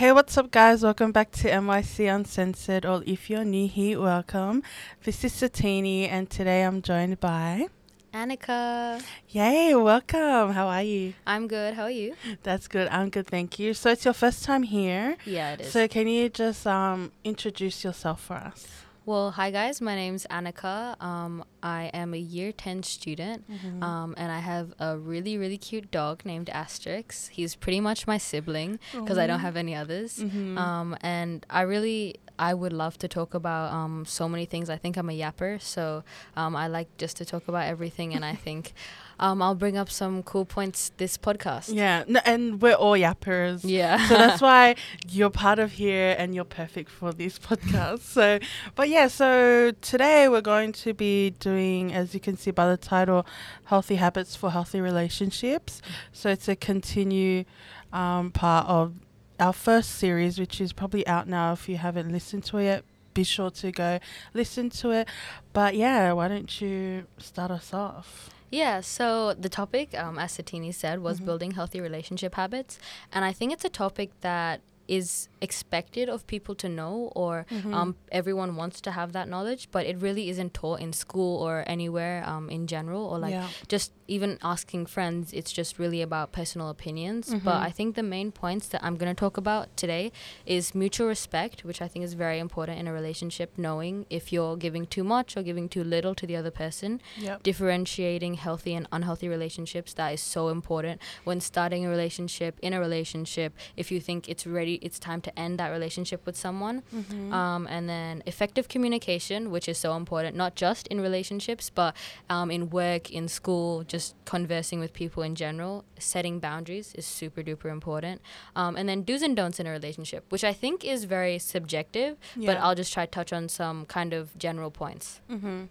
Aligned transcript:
Hey, 0.00 0.12
what's 0.12 0.38
up, 0.38 0.50
guys? 0.50 0.82
Welcome 0.82 1.12
back 1.12 1.30
to 1.32 1.50
MYC 1.50 2.08
Uncensored, 2.08 2.86
or 2.86 3.02
if 3.04 3.28
you're 3.28 3.44
new 3.44 3.68
here, 3.68 4.00
welcome. 4.00 4.62
This 5.04 5.24
is 5.24 5.34
Satini, 5.34 6.08
and 6.10 6.30
today 6.30 6.62
I'm 6.62 6.80
joined 6.80 7.20
by. 7.20 7.66
Anika. 8.14 9.02
Yay, 9.28 9.74
welcome. 9.74 10.54
How 10.54 10.68
are 10.68 10.82
you? 10.82 11.12
I'm 11.26 11.46
good. 11.46 11.74
How 11.74 11.82
are 11.82 11.90
you? 11.90 12.14
That's 12.42 12.66
good. 12.66 12.88
I'm 12.88 13.10
good, 13.10 13.26
thank 13.26 13.58
you. 13.58 13.74
So 13.74 13.90
it's 13.90 14.06
your 14.06 14.14
first 14.14 14.42
time 14.42 14.62
here. 14.62 15.18
Yeah, 15.26 15.52
it 15.52 15.60
is. 15.60 15.70
So 15.70 15.86
can 15.86 16.08
you 16.08 16.30
just 16.30 16.66
um, 16.66 17.12
introduce 17.22 17.84
yourself 17.84 18.22
for 18.22 18.36
us? 18.36 18.66
Well, 19.10 19.32
hi 19.32 19.50
guys. 19.50 19.80
My 19.80 19.96
name's 19.96 20.24
Anika. 20.30 20.94
Um, 21.02 21.42
I 21.64 21.90
am 21.92 22.14
a 22.14 22.16
year 22.16 22.52
10 22.52 22.84
student, 22.84 23.42
Mm-hmm. 23.50 23.82
um, 23.82 24.14
and 24.16 24.30
I 24.30 24.38
have 24.38 24.72
a 24.78 24.96
really, 24.96 25.36
really 25.36 25.58
cute 25.58 25.90
dog 25.90 26.24
named 26.24 26.46
Asterix. 26.46 27.28
He's 27.30 27.56
pretty 27.56 27.80
much 27.80 28.06
my 28.06 28.18
sibling 28.18 28.78
because 28.92 29.18
I 29.18 29.26
don't 29.26 29.40
have 29.40 29.56
any 29.56 29.74
others. 29.74 30.20
Mhm. 30.20 30.56
Um, 30.56 30.96
and 31.00 31.44
I 31.50 31.62
really, 31.62 32.20
I 32.40 32.54
would 32.54 32.72
love 32.72 32.96
to 32.98 33.08
talk 33.08 33.34
about 33.34 33.70
um, 33.70 34.06
so 34.06 34.26
many 34.28 34.46
things. 34.46 34.70
I 34.70 34.78
think 34.78 34.96
I'm 34.96 35.10
a 35.10 35.18
yapper, 35.18 35.60
so 35.60 36.02
um, 36.36 36.56
I 36.56 36.68
like 36.68 36.88
just 36.96 37.18
to 37.18 37.26
talk 37.26 37.46
about 37.48 37.66
everything, 37.66 38.14
and 38.14 38.24
I 38.24 38.34
think 38.46 38.72
um, 39.18 39.42
I'll 39.42 39.54
bring 39.54 39.76
up 39.76 39.90
some 39.90 40.22
cool 40.22 40.46
points 40.46 40.92
this 40.96 41.18
podcast. 41.18 41.74
Yeah, 41.74 42.04
no, 42.08 42.20
and 42.24 42.62
we're 42.62 42.74
all 42.74 42.94
yappers. 42.94 43.60
Yeah. 43.62 44.08
so 44.08 44.14
that's 44.14 44.40
why 44.48 44.76
you're 45.06 45.28
part 45.28 45.58
of 45.58 45.72
here 45.72 46.16
and 46.18 46.34
you're 46.34 46.44
perfect 46.44 46.90
for 46.90 47.12
this 47.12 47.38
podcast. 47.38 48.00
So, 48.00 48.38
but 48.74 48.88
yeah, 48.88 49.08
so 49.08 49.72
today 49.82 50.26
we're 50.30 50.40
going 50.40 50.72
to 50.72 50.94
be 50.94 51.30
doing, 51.38 51.92
as 51.92 52.14
you 52.14 52.20
can 52.20 52.38
see 52.38 52.50
by 52.50 52.70
the 52.70 52.78
title, 52.78 53.26
Healthy 53.64 53.96
Habits 53.96 54.34
for 54.34 54.50
Healthy 54.50 54.80
Relationships. 54.80 55.82
So 56.12 56.30
it's 56.30 56.48
a 56.48 56.56
continue 56.56 57.44
um, 57.92 58.30
part 58.30 58.66
of 58.66 58.94
our 59.40 59.52
first 59.52 59.90
series, 59.92 60.38
which 60.38 60.60
is 60.60 60.72
probably 60.72 61.06
out 61.06 61.26
now. 61.28 61.52
If 61.52 61.68
you 61.68 61.76
haven't 61.78 62.10
listened 62.12 62.44
to 62.44 62.58
it 62.58 62.64
yet, 62.64 62.84
be 63.14 63.24
sure 63.24 63.50
to 63.50 63.72
go 63.72 63.98
listen 64.34 64.70
to 64.70 64.90
it. 64.90 65.08
But 65.52 65.74
yeah, 65.74 66.12
why 66.12 66.28
don't 66.28 66.60
you 66.60 67.06
start 67.18 67.50
us 67.50 67.72
off? 67.72 68.30
Yeah, 68.50 68.80
so 68.80 69.32
the 69.34 69.48
topic, 69.48 69.96
um, 69.98 70.18
as 70.18 70.36
Satini 70.36 70.74
said, 70.74 71.00
was 71.00 71.20
Mhm. 71.20 71.24
building 71.24 71.50
healthy 71.52 71.80
relationship 71.80 72.34
habits. 72.34 72.78
And 73.12 73.24
I 73.24 73.32
think 73.32 73.52
it's 73.52 73.64
a 73.64 73.68
topic 73.68 74.10
that 74.20 74.60
is 74.88 75.28
expected 75.40 76.08
of 76.08 76.26
people 76.26 76.54
to 76.54 76.68
know 76.68 77.10
or 77.16 77.46
Mhm. 77.50 77.74
um, 77.74 77.96
everyone 78.12 78.56
wants 78.56 78.80
to 78.82 78.90
have 78.90 79.12
that 79.12 79.28
knowledge 79.28 79.68
but 79.72 79.86
it 79.86 79.96
really 80.06 80.28
isn't 80.28 80.52
taught 80.54 80.80
in 80.80 80.92
school 80.92 81.42
or 81.42 81.64
anywhere 81.66 82.22
um, 82.26 82.50
in 82.50 82.66
general 82.66 83.04
or 83.06 83.18
like 83.18 83.32
yeah. 83.32 83.48
just 83.68 83.92
even 84.06 84.38
asking 84.42 84.84
friends 84.86 85.32
it's 85.32 85.52
just 85.52 85.78
really 85.78 86.02
about 86.02 86.32
personal 86.32 86.68
opinions 86.68 87.34
but 87.44 87.58
Mhm. 87.60 87.68
i 87.68 87.70
think 87.70 87.94
the 87.94 88.02
main 88.02 88.30
points 88.32 88.66
that 88.68 88.80
i'm 88.84 88.96
going 88.96 89.12
to 89.14 89.18
talk 89.18 89.36
about 89.36 89.64
today 89.76 90.10
is 90.46 90.74
mutual 90.74 91.06
respect 91.08 91.64
which 91.64 91.80
i 91.80 91.88
think 91.88 92.04
is 92.04 92.14
very 92.14 92.38
important 92.38 92.78
in 92.78 92.86
a 92.88 92.92
relationship 92.92 93.48
knowing 93.56 93.94
if 94.10 94.32
you're 94.32 94.56
giving 94.56 94.84
too 94.86 95.04
much 95.04 95.36
or 95.36 95.42
giving 95.42 95.68
too 95.68 95.84
little 95.84 96.14
to 96.14 96.26
the 96.26 96.36
other 96.36 96.50
person 96.50 97.00
Yep. 97.18 97.42
differentiating 97.44 98.34
healthy 98.34 98.74
and 98.74 98.86
unhealthy 98.92 99.28
relationships 99.28 99.94
that 99.94 100.12
is 100.12 100.20
so 100.20 100.48
important 100.48 101.00
when 101.24 101.40
starting 101.40 101.86
a 101.86 101.88
relationship 101.88 102.58
in 102.60 102.72
a 102.72 102.80
relationship 102.80 103.52
if 103.76 103.90
you 103.92 104.00
think 104.00 104.28
it's 104.28 104.46
ready 104.46 104.74
it's 104.82 104.98
time 104.98 105.20
to 105.20 105.29
end 105.38 105.58
that 105.58 105.68
relationship 105.70 106.24
with 106.26 106.36
someone. 106.36 106.82
Mhm. 106.94 107.32
um, 107.32 107.66
and 107.68 107.88
then 107.88 108.22
effective 108.26 108.68
communication 108.68 109.50
which 109.50 109.68
is 109.68 109.78
so 109.78 109.94
important 109.96 110.36
not 110.36 110.54
just 110.56 110.86
in 110.88 111.00
relationships 111.00 111.70
but 111.70 111.94
um, 112.28 112.50
in 112.50 112.70
work 112.70 113.10
in 113.10 113.28
school 113.28 113.84
just 113.84 114.14
conversing 114.24 114.80
with 114.80 114.92
people 114.92 115.22
in 115.22 115.34
general. 115.34 115.84
Setting 115.98 116.38
boundaries 116.40 116.94
is 116.94 117.04
super 117.06 117.42
duper 117.42 117.70
important. 117.70 118.20
Um, 118.56 118.76
and 118.76 118.88
then 118.88 119.02
do's 119.02 119.22
and 119.22 119.36
don'ts 119.36 119.60
in 119.60 119.66
a 119.66 119.70
relationship 119.70 120.24
which 120.30 120.44
i 120.44 120.52
think 120.52 120.84
is 120.84 121.04
very 121.04 121.38
subjective 121.38 122.16
but 122.46 122.56
i'll 122.58 122.74
just 122.74 122.92
try 122.92 123.04
to 123.06 123.10
touch 123.10 123.32
on 123.32 123.48
some 123.48 123.86
kind 123.86 124.12
of 124.12 124.36
general 124.38 124.70
points. 124.70 125.20
Mhm. 125.30 125.68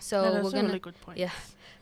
So 0.00 0.22
No, 0.22 0.42
we're 0.42 0.50
gonna 0.50 0.68
really 0.68 0.78
good 0.80 1.00
points. 1.00 1.20
yeah. 1.20 1.30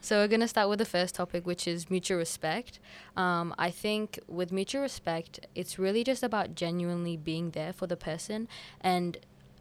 So 0.01 0.19
we're 0.21 0.29
gonna 0.29 0.47
start 0.49 0.69
with 0.69 0.79
the 0.79 0.85
first 0.85 1.15
topic, 1.17 1.45
which 1.47 1.67
is 1.67 1.91
mutual 1.91 2.19
respect. 2.19 2.79
Um, 3.17 3.53
I 3.59 3.71
think 3.71 4.21
with 4.29 4.53
mutual 4.53 4.83
respect, 4.83 5.41
it's 5.57 5.79
really 5.79 6.05
just 6.05 6.23
about 6.23 6.55
genuinely 6.55 7.17
being 7.17 7.51
there 7.51 7.73
for 7.73 7.87
the 7.89 7.97
person 7.97 8.47
and 8.81 9.17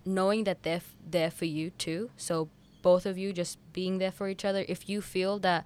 knowing 0.05 0.43
that 0.43 0.61
they're 0.63 0.75
f- 0.77 0.95
there 1.09 1.31
for 1.31 1.45
you 1.45 1.71
too. 1.71 2.11
So 2.17 2.49
both 2.83 3.05
of 3.07 3.17
you 3.17 3.33
just 3.33 3.57
being 3.73 3.97
there 3.97 4.11
for 4.11 4.29
each 4.29 4.45
other. 4.45 4.63
If 4.69 4.87
you 4.87 5.01
feel 5.01 5.39
that, 5.39 5.65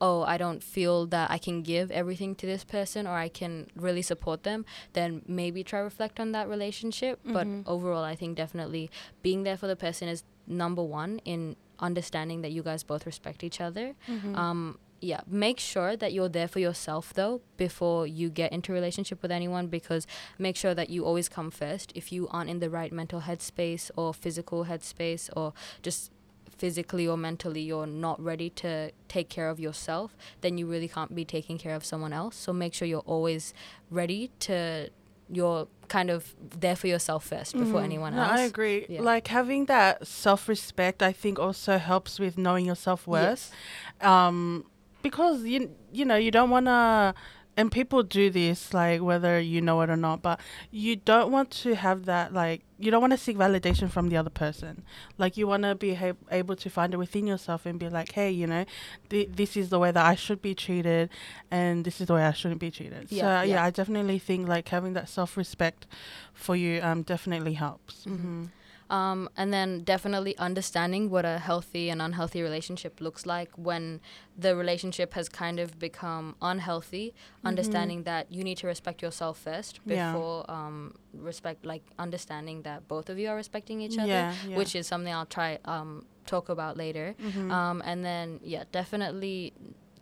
oh, 0.00 0.22
I 0.22 0.36
don't 0.36 0.62
feel 0.62 1.06
that 1.06 1.30
I 1.30 1.38
can 1.38 1.62
give 1.62 1.90
everything 1.92 2.34
to 2.36 2.46
this 2.46 2.64
person 2.64 3.06
or 3.06 3.14
I 3.14 3.28
can 3.28 3.68
really 3.76 4.02
support 4.02 4.42
them, 4.42 4.66
then 4.94 5.22
maybe 5.28 5.62
try 5.62 5.78
reflect 5.78 6.18
on 6.20 6.32
that 6.32 6.48
relationship. 6.48 7.20
Mhm. 7.24 7.32
But 7.32 7.70
overall, 7.70 8.02
I 8.04 8.16
think 8.16 8.36
definitely 8.36 8.90
being 9.22 9.44
there 9.44 9.56
for 9.56 9.68
the 9.68 9.76
person 9.76 10.08
is 10.08 10.24
number 10.46 10.82
one 10.82 11.20
in 11.24 11.54
understanding 11.80 12.42
that 12.42 12.52
you 12.52 12.62
guys 12.62 12.82
both 12.82 13.06
respect 13.06 13.42
each 13.44 13.60
other. 13.60 13.94
Mhm. 14.08 14.36
Um, 14.36 14.78
yeah, 15.00 15.20
make 15.28 15.60
sure 15.60 15.96
that 15.96 16.12
you're 16.12 16.28
there 16.28 16.48
for 16.48 16.58
yourself 16.58 17.14
though 17.14 17.40
before 17.56 18.04
you 18.06 18.28
get 18.30 18.50
into 18.52 18.72
a 18.72 18.74
relationship 18.74 19.22
with 19.22 19.30
anyone 19.30 19.68
because 19.68 20.06
make 20.38 20.56
sure 20.56 20.74
that 20.74 20.90
you 20.90 21.04
always 21.04 21.28
come 21.28 21.50
first. 21.52 21.92
If 21.94 22.10
you 22.10 22.26
aren't 22.28 22.50
in 22.50 22.58
the 22.58 22.68
right 22.68 22.92
mental 22.92 23.20
headspace 23.20 23.90
or 23.96 24.12
physical 24.12 24.64
headspace 24.64 25.30
or 25.36 25.52
just 25.82 26.10
physically 26.56 27.06
or 27.06 27.16
mentally 27.16 27.60
you're 27.60 27.86
not 27.86 28.20
ready 28.20 28.50
to 28.50 28.90
take 29.06 29.28
care 29.28 29.48
of 29.48 29.60
yourself, 29.60 30.16
then 30.40 30.58
you 30.58 30.66
really 30.66 30.88
can't 30.88 31.14
be 31.14 31.24
taking 31.24 31.56
care 31.58 31.76
of 31.76 31.84
someone 31.84 32.12
else. 32.12 32.34
So 32.34 32.52
make 32.52 32.74
sure 32.74 32.88
you're 32.88 33.00
always 33.06 33.54
ready 33.90 34.32
to 34.40 34.90
you're 35.30 35.68
kind 35.88 36.10
of 36.10 36.34
there 36.60 36.76
for 36.76 36.86
yourself 36.86 37.24
first 37.24 37.52
before 37.56 37.80
Mhm. 37.80 37.84
anyone 37.84 38.16
No, 38.16 38.22
else. 38.22 38.40
I 38.40 38.42
agree. 38.42 38.86
Yeah. 38.88 39.02
Like 39.02 39.28
having 39.28 39.66
that 39.66 40.06
self 40.06 40.48
respect, 40.48 41.02
I 41.02 41.12
think 41.12 41.38
also 41.38 41.78
helps 41.78 42.18
with 42.18 42.36
knowing 42.38 42.66
your 42.66 42.76
self 42.76 43.06
worth. 43.06 43.52
Yes. 44.00 44.06
Um, 44.08 44.64
because 45.02 45.44
you 45.44 45.70
you 45.92 46.04
know 46.04 46.16
you 46.16 46.30
don't 46.30 46.50
want 46.50 46.66
to, 46.66 47.14
and 47.58 47.70
people 47.72 48.02
do 48.02 48.30
this 48.30 48.72
like 48.72 49.00
whether 49.02 49.34
you 49.52 49.60
know 49.60 49.80
it 49.82 49.90
or 49.90 49.96
not, 49.96 50.22
but 50.22 50.38
you 50.70 50.92
don't 51.10 51.30
want 51.36 51.50
to 51.64 51.74
have 51.74 51.98
that 52.06 52.32
like 52.32 52.62
you 52.78 52.90
don't 52.92 53.00
want 53.00 53.12
to 53.12 53.18
seek 53.26 53.36
validation 53.36 53.90
from 53.90 54.08
the 54.08 54.16
other 54.16 54.30
person. 54.44 54.74
Like 55.22 55.36
you 55.36 55.46
want 55.52 55.64
to 55.64 55.74
be 55.74 55.94
ha- 56.02 56.12
able 56.30 56.54
to 56.64 56.68
find 56.70 56.94
it 56.94 56.98
within 56.98 57.26
yourself 57.26 57.66
and 57.66 57.76
be 57.78 57.88
like, 57.88 58.12
hey, 58.12 58.30
you 58.30 58.46
know, 58.46 58.64
th- 59.10 59.30
this 59.40 59.56
is 59.56 59.66
the 59.70 59.80
way 59.80 59.90
that 59.90 60.06
I 60.12 60.14
should 60.14 60.40
be 60.40 60.54
treated, 60.54 61.10
and 61.50 61.84
this 61.84 62.00
is 62.00 62.06
the 62.06 62.14
way 62.14 62.24
I 62.24 62.32
shouldn't 62.32 62.60
be 62.60 62.70
treated. 62.70 63.02
Yeah, 63.10 63.22
so 63.22 63.26
yeah, 63.28 63.42
yeah. 63.54 63.64
I 63.64 63.70
definitely 63.70 64.18
think 64.20 64.46
like 64.48 64.68
having 64.68 64.92
that 64.94 65.08
self 65.08 65.36
respect 65.36 65.86
for 66.32 66.54
you 66.54 66.80
um 66.88 67.02
definitely 67.02 67.54
helps. 67.54 68.04
Mhm. 68.06 68.50
Um, 68.90 69.28
and 69.36 69.52
then 69.52 69.82
definitely 69.84 70.36
understanding 70.38 71.10
what 71.10 71.24
a 71.24 71.38
healthy 71.38 71.90
and 71.90 72.00
unhealthy 72.00 72.40
relationship 72.42 73.00
looks 73.00 73.26
like 73.26 73.50
when 73.56 74.00
the 74.36 74.56
relationship 74.56 75.12
has 75.14 75.28
kind 75.28 75.58
of 75.60 75.78
become 75.78 76.36
unhealthy. 76.40 77.14
Understanding 77.44 78.04
that 78.04 78.32
you 78.32 78.42
need 78.44 78.56
to 78.58 78.66
respect 78.66 79.02
yourself 79.02 79.38
first 79.38 79.80
Yeah. 79.84 80.12
before 80.12 80.50
um, 80.50 80.94
respect, 81.12 81.66
like 81.66 81.82
understanding 81.98 82.62
that 82.62 82.88
both 82.88 83.10
of 83.10 83.18
you 83.18 83.28
are 83.28 83.36
respecting 83.36 83.80
each 83.82 83.98
other, 83.98 84.06
Yeah, 84.08 84.34
yeah. 84.46 84.56
which 84.56 84.74
is 84.74 84.86
something 84.86 85.12
I'll 85.12 85.26
try 85.26 85.58
um, 85.64 86.04
talk 86.26 86.48
about 86.48 86.76
later. 86.76 87.14
Mhm. 87.22 87.50
Um, 87.50 87.82
and 87.84 88.04
then 88.04 88.40
yeah, 88.42 88.64
definitely 88.72 89.52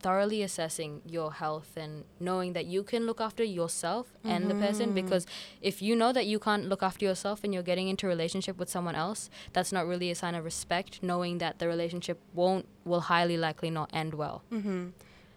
thoroughly 0.01 0.43
assessing 0.43 1.01
your 1.07 1.33
health 1.35 1.77
and 1.77 2.05
knowing 2.21 2.53
that 2.53 2.67
you 2.67 2.83
can 2.83 3.07
look 3.07 3.21
after 3.21 3.43
yourself 3.45 4.07
and 4.25 4.51
the 4.51 4.55
person 4.55 4.91
Mhm. 4.91 4.95
because 4.95 5.27
if 5.61 5.81
you 5.83 5.95
know 5.97 6.13
that 6.13 6.27
you 6.27 6.39
can't 6.39 6.69
look 6.69 6.83
after 6.83 7.05
yourself 7.05 7.43
and 7.45 7.53
you're 7.55 7.63
getting 7.63 7.89
into 7.89 8.07
a 8.07 8.09
relationship 8.09 8.57
with 8.59 8.69
someone 8.69 8.95
else 8.95 9.31
that's 9.53 9.73
not 9.73 9.87
really 9.87 10.11
a 10.11 10.15
sign 10.15 10.35
of 10.35 10.45
respect 10.45 11.03
knowing 11.03 11.39
that 11.39 11.59
the 11.59 11.67
relationship 11.69 12.19
won't 12.35 12.67
will 12.85 13.01
highly 13.03 13.37
likely 13.37 13.71
not 13.71 13.89
end 13.93 14.15
well 14.15 14.43
Mm-hmm. 14.53 14.89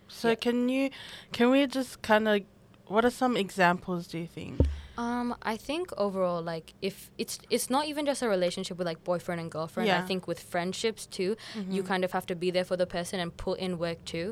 So 0.08 0.30
Yeah. 0.30 0.36
can 0.36 0.70
you, 0.70 0.90
can 1.32 1.50
we 1.52 1.68
just 1.68 2.02
kind 2.02 2.28
of, 2.28 2.42
what 2.88 3.06
are 3.06 3.12
some 3.12 3.38
examples? 3.38 4.08
Do 4.08 4.18
you 4.18 4.26
think? 4.28 4.60
Um 5.04 5.28
i 5.54 5.56
think 5.68 5.86
overall 6.06 6.42
like 6.54 6.68
if 6.90 6.96
it's 7.22 7.36
it's 7.56 7.70
not 7.76 7.84
even 7.92 8.04
just 8.12 8.22
a 8.28 8.30
relationship 8.38 8.76
with 8.80 8.88
like 8.92 9.02
boyfriend 9.12 9.40
and 9.44 9.50
girlfriend 9.58 9.88
Yeah. 9.88 10.02
i 10.04 10.06
think 10.10 10.22
with 10.32 10.40
friendships 10.54 11.04
too 11.18 11.32
you 11.76 11.82
Mhm. 11.84 11.88
kind 11.92 12.04
of 12.08 12.12
have 12.18 12.26
to 12.32 12.36
be 12.44 12.50
there 12.56 12.66
for 12.72 12.78
the 12.84 12.90
person 12.98 13.16
and 13.24 13.30
put 13.46 13.56
in 13.66 13.72
work 13.86 14.00
too. 14.14 14.28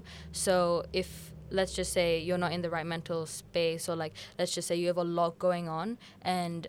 So 0.46 0.84
if 1.02 1.10
let's 1.58 1.74
just 1.80 1.92
say 1.98 2.08
you're 2.28 2.44
not 2.46 2.52
in 2.58 2.62
the 2.66 2.70
right 2.78 2.86
mental 2.96 3.22
space 3.26 3.84
or 3.90 3.96
like 4.04 4.14
let's 4.38 4.54
just 4.58 4.68
say 4.70 4.76
you 4.82 4.88
have 4.92 5.02
a 5.08 5.10
lot 5.20 5.32
going 5.48 5.66
on 5.80 5.88
and 6.22 6.62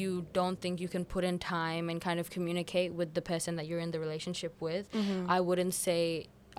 you 0.00 0.10
don't 0.38 0.58
think 0.60 0.74
you 0.84 0.88
can 0.94 1.04
put 1.04 1.22
in 1.30 1.36
time 1.38 1.84
and 1.90 2.00
kind 2.08 2.18
of 2.22 2.26
communicate 2.36 2.90
with 3.00 3.10
the 3.14 3.22
person 3.32 3.50
that 3.58 3.66
you're 3.68 3.80
in 3.86 3.90
the 3.94 4.00
relationship 4.06 4.52
with, 4.60 4.84
Mhm. 4.92 5.26
I 5.36 5.38
wouldn't 5.40 5.74
say 5.74 6.02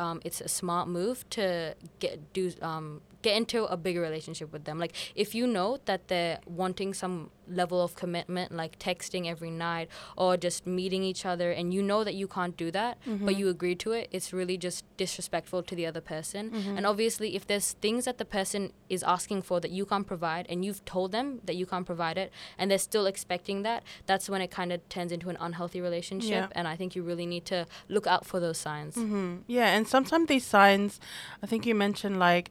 um, 0.03 0.17
it's 0.27 0.41
a 0.41 0.47
smart 0.59 0.87
move 0.87 1.17
to 1.37 1.75
get 2.03 2.15
do 2.33 2.51
um, 2.61 3.01
get 3.23 3.35
into 3.35 3.59
a 3.65 3.77
bigger 3.85 4.01
relationship 4.01 4.51
with 4.53 4.63
them. 4.65 4.77
Like 4.83 4.93
if 5.15 5.33
you 5.33 5.45
know 5.47 5.69
that 5.85 6.01
they're 6.09 6.39
wanting 6.45 6.93
some 6.93 7.31
level 7.61 7.81
of 7.81 7.95
commitment, 7.95 8.49
like 8.53 8.79
texting 8.79 9.23
every 9.33 9.49
night 9.49 9.87
or 10.15 10.37
just 10.37 10.65
meeting 10.65 11.03
each 11.03 11.25
other, 11.25 11.51
and 11.51 11.73
you 11.73 11.81
know 11.89 12.03
that 12.07 12.13
you 12.21 12.27
can't 12.27 12.55
do 12.55 12.69
that, 12.71 12.93
Mm-hmm. 13.07 13.25
but 13.25 13.35
you 13.35 13.49
agree 13.49 13.75
to 13.75 13.91
it, 13.91 14.07
it's 14.11 14.31
really 14.31 14.57
just 14.57 14.85
disrespectful 14.97 15.61
to 15.63 15.75
the 15.75 15.85
other 15.85 15.99
person. 16.15 16.51
Mm-hmm. 16.51 16.77
And 16.77 16.85
obviously, 16.85 17.35
if 17.35 17.43
there's 17.47 17.73
things 17.85 18.05
that 18.05 18.17
the 18.17 18.25
person 18.39 18.71
is 18.89 19.03
asking 19.03 19.41
for 19.41 19.59
that 19.59 19.71
you 19.71 19.85
can't 19.85 20.07
provide, 20.07 20.45
and 20.49 20.63
you've 20.65 20.83
told 20.85 21.11
them 21.11 21.41
that 21.47 21.55
you 21.55 21.65
can't 21.65 21.85
provide 21.85 22.17
it, 22.17 22.31
and 22.57 22.69
they're 22.71 22.77
still 22.91 23.05
expecting 23.13 23.63
that, 23.63 23.83
that's 24.05 24.29
when 24.29 24.41
it 24.41 24.51
kind 24.51 24.71
of 24.71 24.79
turns 24.95 25.11
into 25.11 25.27
an 25.29 25.37
unhealthy 25.39 25.81
relationship. 25.81 26.29
Yeah. 26.31 26.47
And 26.57 26.65
I 26.67 26.75
think 26.77 26.95
you 26.95 27.03
really 27.03 27.25
need 27.25 27.45
to 27.45 27.65
look 27.89 28.07
out 28.07 28.25
for 28.25 28.39
those 28.39 28.57
signs. 28.57 28.95
hmm 28.95 29.37
Yeah, 29.47 29.67
and 29.75 29.85
sometimes 29.87 30.27
these 30.29 30.45
signs, 30.45 30.99
I 31.43 31.45
think 31.47 31.65
you 31.65 31.75
mentioned 31.75 32.17
like 32.19 32.49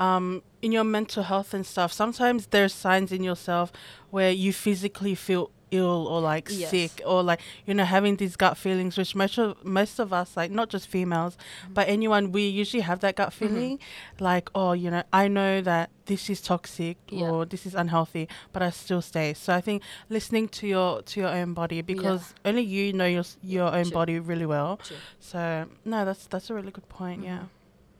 um, 0.00 0.42
in 0.62 0.72
your 0.72 0.84
mental 0.84 1.22
health 1.22 1.54
and 1.54 1.66
stuff. 1.66 1.92
Sometimes 1.92 2.46
there's 2.48 2.72
signs 2.74 3.12
in 3.12 3.22
yourself 3.22 3.72
where 4.10 4.30
you 4.30 4.52
physically 4.52 5.14
feel 5.14 5.50
ill 5.70 6.06
or 6.06 6.20
like 6.20 6.48
Yes. 6.50 6.70
sick 6.70 7.02
or 7.04 7.22
like 7.22 7.40
you 7.66 7.74
know 7.74 7.84
having 7.84 8.16
these 8.16 8.36
gut 8.36 8.56
feelings, 8.56 8.96
which 8.96 9.14
most 9.14 9.38
of 9.38 9.64
most 9.64 9.98
of 9.98 10.12
us 10.12 10.36
like 10.36 10.50
not 10.50 10.68
just 10.68 10.86
females, 10.88 11.36
mm-hmm. 11.36 11.74
but 11.74 11.88
anyone 11.88 12.32
we 12.32 12.46
usually 12.46 12.82
have 12.82 13.00
that 13.00 13.16
gut 13.16 13.30
mm-hmm. 13.30 13.46
feeling, 13.46 13.78
like 14.20 14.50
oh 14.54 14.72
you 14.72 14.90
know 14.90 15.02
I 15.12 15.28
know 15.28 15.60
that 15.62 15.90
this 16.06 16.30
is 16.30 16.40
toxic 16.40 16.96
Yeah. 17.08 17.30
or 17.30 17.44
this 17.44 17.66
is 17.66 17.74
unhealthy, 17.74 18.28
but 18.52 18.62
I 18.62 18.70
still 18.70 19.02
stay. 19.02 19.34
So 19.34 19.54
I 19.54 19.60
think 19.60 19.82
listening 20.08 20.48
to 20.48 20.66
your 20.66 21.02
to 21.02 21.20
your 21.20 21.30
own 21.30 21.54
body 21.54 21.82
because 21.82 22.34
only 22.44 22.62
you 22.62 22.92
know 22.92 23.06
your 23.06 23.24
your 23.42 23.74
own 23.74 23.84
True. 23.84 23.92
body 23.92 24.18
really 24.18 24.46
well. 24.46 24.78
True. 24.82 24.96
So 25.18 25.66
no, 25.84 26.04
that's 26.04 26.26
that's 26.26 26.50
a 26.50 26.54
really 26.54 26.70
good 26.70 26.88
point. 26.88 27.24
Yeah. 27.24 27.44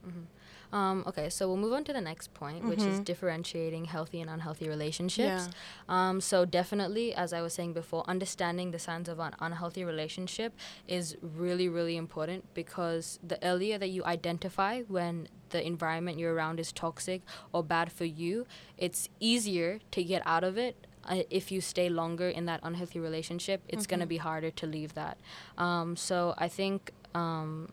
Mm-hmm. 0.07 0.34
Um, 0.75 0.97
okay, 1.07 1.29
so 1.29 1.47
we'll 1.47 1.63
move 1.65 1.71
on 1.79 1.83
to 1.85 1.93
the 1.93 2.01
next 2.11 2.27
point, 2.33 2.61
which 2.71 2.83
is 2.91 2.99
Mhm. 2.99 3.05
differentiating 3.11 3.85
healthy 3.95 4.19
and 4.23 4.29
unhealthy 4.29 4.67
relationships. 4.75 5.43
Yeah. 5.47 5.53
Um, 5.97 6.15
so 6.19 6.37
definitely, 6.59 7.07
as 7.23 7.29
I 7.31 7.41
was 7.45 7.53
saying 7.57 7.73
before, 7.81 8.03
understanding 8.15 8.67
the 8.71 8.79
signs 8.87 9.07
of 9.13 9.17
an 9.27 9.33
unhealthy 9.47 9.83
relationship 9.85 10.51
is 10.97 11.05
really, 11.21 11.67
really 11.77 11.95
important 12.05 12.39
because 12.53 13.19
the 13.31 13.37
earlier 13.51 13.77
that 13.83 13.89
you 13.95 14.01
identify 14.17 14.73
when 14.97 15.29
the 15.55 15.61
environment 15.65 16.19
you're 16.19 16.33
around 16.33 16.59
is 16.59 16.69
toxic 16.73 17.21
or 17.53 17.63
bad 17.63 17.87
for 17.91 18.05
you, 18.21 18.45
it's 18.77 19.01
easier 19.31 19.79
to 19.95 20.03
get 20.03 20.21
out 20.25 20.43
of 20.43 20.57
it. 20.57 20.75
Uh, 21.07 21.21
if 21.29 21.45
you 21.53 21.61
stay 21.61 21.87
longer 21.87 22.27
in 22.27 22.45
that 22.47 22.59
unhealthy 22.63 22.99
relationship, 22.99 23.61
it's 23.73 23.87
going 23.87 23.99
to 24.01 24.07
be 24.15 24.17
harder 24.17 24.51
to 24.61 24.65
leave 24.67 24.91
that. 24.95 25.17
Um, 25.57 25.95
so 25.95 26.33
I 26.37 26.49
think 26.49 26.91
um, 27.13 27.69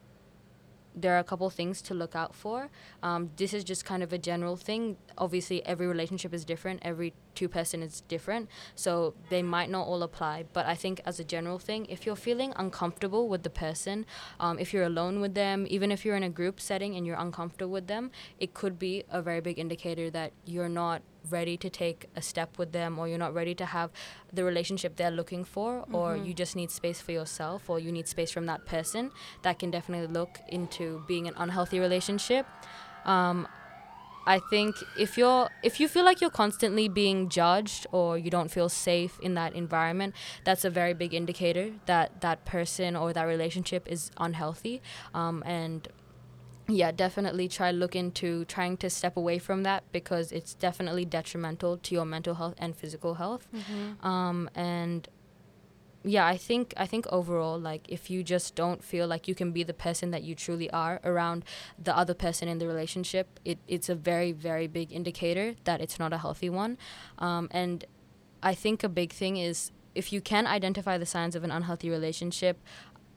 there 0.94 1.14
are 1.14 1.18
a 1.18 1.24
couple 1.24 1.48
things 1.50 1.82
to 1.82 1.94
look 1.94 2.14
out 2.14 2.34
for. 2.34 2.70
Um, 3.02 3.30
this 3.36 3.54
is 3.54 3.64
just 3.64 3.84
kind 3.84 4.02
of 4.02 4.12
a 4.12 4.18
general 4.18 4.56
thing. 4.56 4.96
Obviously, 5.18 5.64
every 5.64 5.86
relationship 5.86 6.34
is 6.34 6.44
different. 6.44 6.80
Every 6.82 7.14
two 7.34 7.48
person 7.48 7.82
is 7.82 8.02
different, 8.08 8.48
so 8.74 9.14
they 9.30 9.42
might 9.42 9.70
not 9.70 9.86
all 9.86 10.02
apply. 10.02 10.44
But 10.52 10.66
I 10.66 10.74
think 10.74 11.00
as 11.04 11.18
a 11.20 11.24
general 11.24 11.58
thing, 11.58 11.86
if 11.86 12.04
you're 12.06 12.16
feeling 12.16 12.52
uncomfortable 12.56 13.28
with 13.28 13.42
the 13.42 13.50
person, 13.50 14.06
um, 14.40 14.58
if 14.58 14.72
you're 14.72 14.84
alone 14.84 15.20
with 15.20 15.34
them, 15.34 15.66
even 15.68 15.90
if 15.92 16.04
you're 16.04 16.16
in 16.16 16.22
a 16.22 16.30
group 16.30 16.60
setting 16.60 16.96
and 16.96 17.06
you're 17.06 17.18
uncomfortable 17.18 17.72
with 17.72 17.86
them, 17.86 18.10
it 18.38 18.54
could 18.54 18.78
be 18.78 19.04
a 19.10 19.20
very 19.22 19.40
big 19.40 19.58
indicator 19.58 20.10
that 20.10 20.32
you're 20.44 20.68
not 20.68 21.02
ready 21.30 21.56
to 21.56 21.70
take 21.70 22.06
a 22.16 22.22
step 22.22 22.58
with 22.58 22.72
them 22.72 22.98
or 22.98 23.06
you're 23.06 23.16
not 23.16 23.32
ready 23.32 23.54
to 23.54 23.64
have 23.64 23.90
the 24.32 24.42
relationship 24.42 24.96
they're 24.96 25.08
looking 25.10 25.44
for 25.44 25.84
or 25.92 26.16
Mhm. 26.16 26.26
you 26.26 26.34
just 26.34 26.56
need 26.56 26.68
space 26.68 27.00
for 27.00 27.12
yourself 27.12 27.70
or 27.70 27.78
you 27.78 27.92
need 27.92 28.08
space 28.08 28.32
from 28.32 28.46
that 28.46 28.66
person 28.66 29.12
that 29.42 29.56
can 29.60 29.70
definitely 29.70 30.08
look 30.08 30.40
into 30.48 31.04
being 31.06 31.28
an 31.28 31.34
unhealthy 31.36 31.78
relationship 31.78 32.44
um, 33.04 33.46
i 34.26 34.38
think 34.38 34.76
if 34.98 35.16
you're 35.18 35.48
if 35.62 35.80
you 35.80 35.88
feel 35.88 36.04
like 36.04 36.20
you're 36.20 36.30
constantly 36.30 36.88
being 36.88 37.28
judged 37.28 37.86
or 37.92 38.16
you 38.18 38.30
don't 38.30 38.50
feel 38.50 38.68
safe 38.68 39.18
in 39.20 39.34
that 39.34 39.54
environment 39.54 40.14
that's 40.44 40.64
a 40.64 40.70
very 40.70 40.94
big 40.94 41.12
indicator 41.14 41.72
that 41.86 42.20
that 42.20 42.44
person 42.44 42.96
or 42.96 43.12
that 43.12 43.24
relationship 43.24 43.86
is 43.88 44.10
unhealthy 44.18 44.80
um, 45.14 45.42
and 45.46 45.88
yeah 46.68 46.92
definitely 46.92 47.48
try 47.48 47.70
look 47.70 47.96
into 47.96 48.44
trying 48.44 48.76
to 48.76 48.88
step 48.88 49.16
away 49.16 49.38
from 49.38 49.64
that 49.64 49.82
because 49.92 50.30
it's 50.32 50.54
definitely 50.54 51.04
detrimental 51.04 51.76
to 51.76 51.94
your 51.94 52.04
mental 52.04 52.34
health 52.34 52.54
and 52.58 52.76
physical 52.76 53.14
health 53.14 53.48
Mm-hmm. 53.54 54.06
um, 54.06 54.48
and 54.54 55.08
yeah 56.04 56.26
i 56.26 56.36
think 56.36 56.74
i 56.76 56.86
think 56.86 57.06
overall 57.10 57.58
like 57.58 57.82
if 57.88 58.10
you 58.10 58.22
just 58.22 58.54
don't 58.54 58.82
feel 58.82 59.06
like 59.06 59.28
you 59.28 59.34
can 59.34 59.52
be 59.52 59.62
the 59.62 59.74
person 59.74 60.10
that 60.10 60.22
you 60.22 60.34
truly 60.34 60.70
are 60.70 61.00
around 61.04 61.44
the 61.78 61.96
other 61.96 62.14
person 62.14 62.48
in 62.48 62.58
the 62.58 62.66
relationship 62.66 63.38
it, 63.44 63.58
it's 63.68 63.88
a 63.88 63.94
very 63.94 64.32
very 64.32 64.66
big 64.66 64.92
indicator 64.92 65.54
that 65.64 65.80
it's 65.80 65.98
not 65.98 66.12
a 66.12 66.18
healthy 66.18 66.50
one. 66.50 66.76
Um, 67.18 67.48
and 67.50 67.84
i 68.42 68.54
think 68.54 68.82
a 68.82 68.88
big 68.88 69.12
thing 69.12 69.36
is 69.36 69.70
if 69.94 70.12
you 70.12 70.20
can 70.20 70.46
identify 70.46 70.98
the 70.98 71.06
signs 71.06 71.36
of 71.36 71.44
an 71.44 71.50
unhealthy 71.50 71.90
relationship 71.90 72.58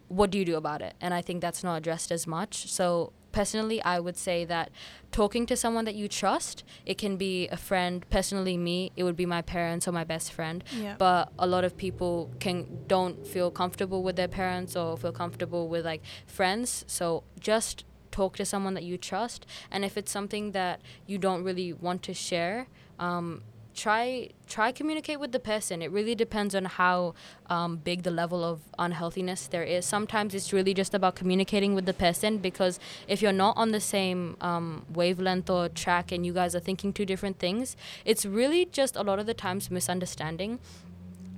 what 0.07 0.29
do 0.29 0.37
you 0.37 0.45
do 0.45 0.55
about 0.55 0.81
it? 0.81 0.93
And 1.01 1.13
i 1.13 1.21
think 1.21 1.41
that's 1.41 1.63
not 1.63 1.75
addressed 1.77 2.11
as 2.11 2.27
much. 2.27 2.71
So 2.71 3.11
personally 3.39 3.79
i 3.93 3.97
would 4.05 4.17
say 4.27 4.39
that 4.53 4.67
talking 5.15 5.45
to 5.45 5.55
someone 5.63 5.85
that 5.89 5.95
you 5.95 6.07
trust 6.21 6.63
it 6.85 6.97
can 6.97 7.15
be 7.17 7.47
a 7.47 7.57
friend. 7.57 8.05
Personally 8.09 8.57
me 8.57 8.91
it 8.97 9.03
would 9.05 9.15
be 9.15 9.25
my 9.25 9.41
parents 9.41 9.87
or 9.87 9.93
my 10.01 10.03
best 10.03 10.27
friend. 10.37 10.63
Yeah. 10.85 10.95
but 10.97 11.31
a 11.39 11.47
lot 11.47 11.63
of 11.63 11.77
people 11.85 12.13
can 12.39 12.57
don't 12.87 13.17
feel 13.33 13.49
comfortable 13.61 14.01
with 14.03 14.15
their 14.17 14.27
parents 14.27 14.75
or 14.75 14.97
feel 14.97 15.15
comfortable 15.23 15.63
with 15.73 15.85
like 15.85 16.01
friends. 16.27 16.83
So 16.87 17.23
just 17.39 17.85
talk 18.11 18.35
to 18.37 18.45
someone 18.45 18.73
that 18.77 18.83
you 18.83 18.97
trust. 18.97 19.45
And 19.71 19.83
if 19.89 19.93
it's 19.99 20.11
something 20.11 20.51
that 20.51 20.81
you 21.09 21.17
don't 21.17 21.43
really 21.43 21.71
want 21.87 21.99
to 22.03 22.13
share 22.13 22.67
um, 22.99 23.41
try 23.75 24.30
try 24.48 24.72
communicate 24.72 25.19
with 25.19 25.31
the 25.31 25.39
person 25.39 25.81
it 25.81 25.92
really 25.92 26.16
depends 26.16 26.56
on 26.56 26.66
how 26.66 27.13
um, 27.48 27.75
big 27.77 28.04
the 28.04 28.12
level 28.12 28.44
of 28.44 28.62
unhealthiness 28.80 29.48
there 29.48 29.63
is 29.63 29.86
sometimes 29.86 30.33
it's 30.33 30.54
really 30.54 30.74
just 30.74 30.94
about 30.94 31.16
communicating 31.16 31.75
with 31.75 31.86
the 31.86 31.94
person 31.94 32.38
because 32.38 32.80
if 33.07 33.22
you're 33.22 33.33
not 33.33 33.56
on 33.57 33.72
the 33.72 33.80
same 33.80 34.38
um, 34.42 34.86
wavelength 34.94 35.50
or 35.50 35.68
track 35.69 36.12
and 36.12 36.25
you 36.25 36.33
guys 36.33 36.56
are 36.56 36.60
thinking 36.60 36.94
two 36.94 37.06
different 37.06 37.38
things 37.38 37.75
it's 38.06 38.25
really 38.25 38.66
just 38.66 38.95
a 38.95 39.04
lot 39.04 39.19
of 39.19 39.25
the 39.25 39.33
times 39.33 39.69
misunderstanding 39.69 40.60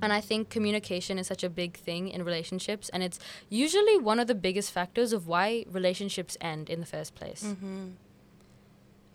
and 0.00 0.12
I 0.12 0.20
think 0.20 0.48
communication 0.48 1.18
is 1.18 1.26
such 1.26 1.42
a 1.42 1.50
big 1.50 1.76
thing 1.76 2.08
in 2.08 2.24
relationships, 2.24 2.88
and 2.90 3.02
it's 3.02 3.18
usually 3.48 3.98
one 3.98 4.20
of 4.20 4.28
the 4.28 4.34
biggest 4.34 4.70
factors 4.70 5.12
of 5.12 5.26
why 5.26 5.64
relationships 5.68 6.36
end 6.40 6.70
in 6.70 6.78
the 6.78 6.86
first 6.86 7.16
place. 7.16 7.42
Mm-hmm. 7.42 7.88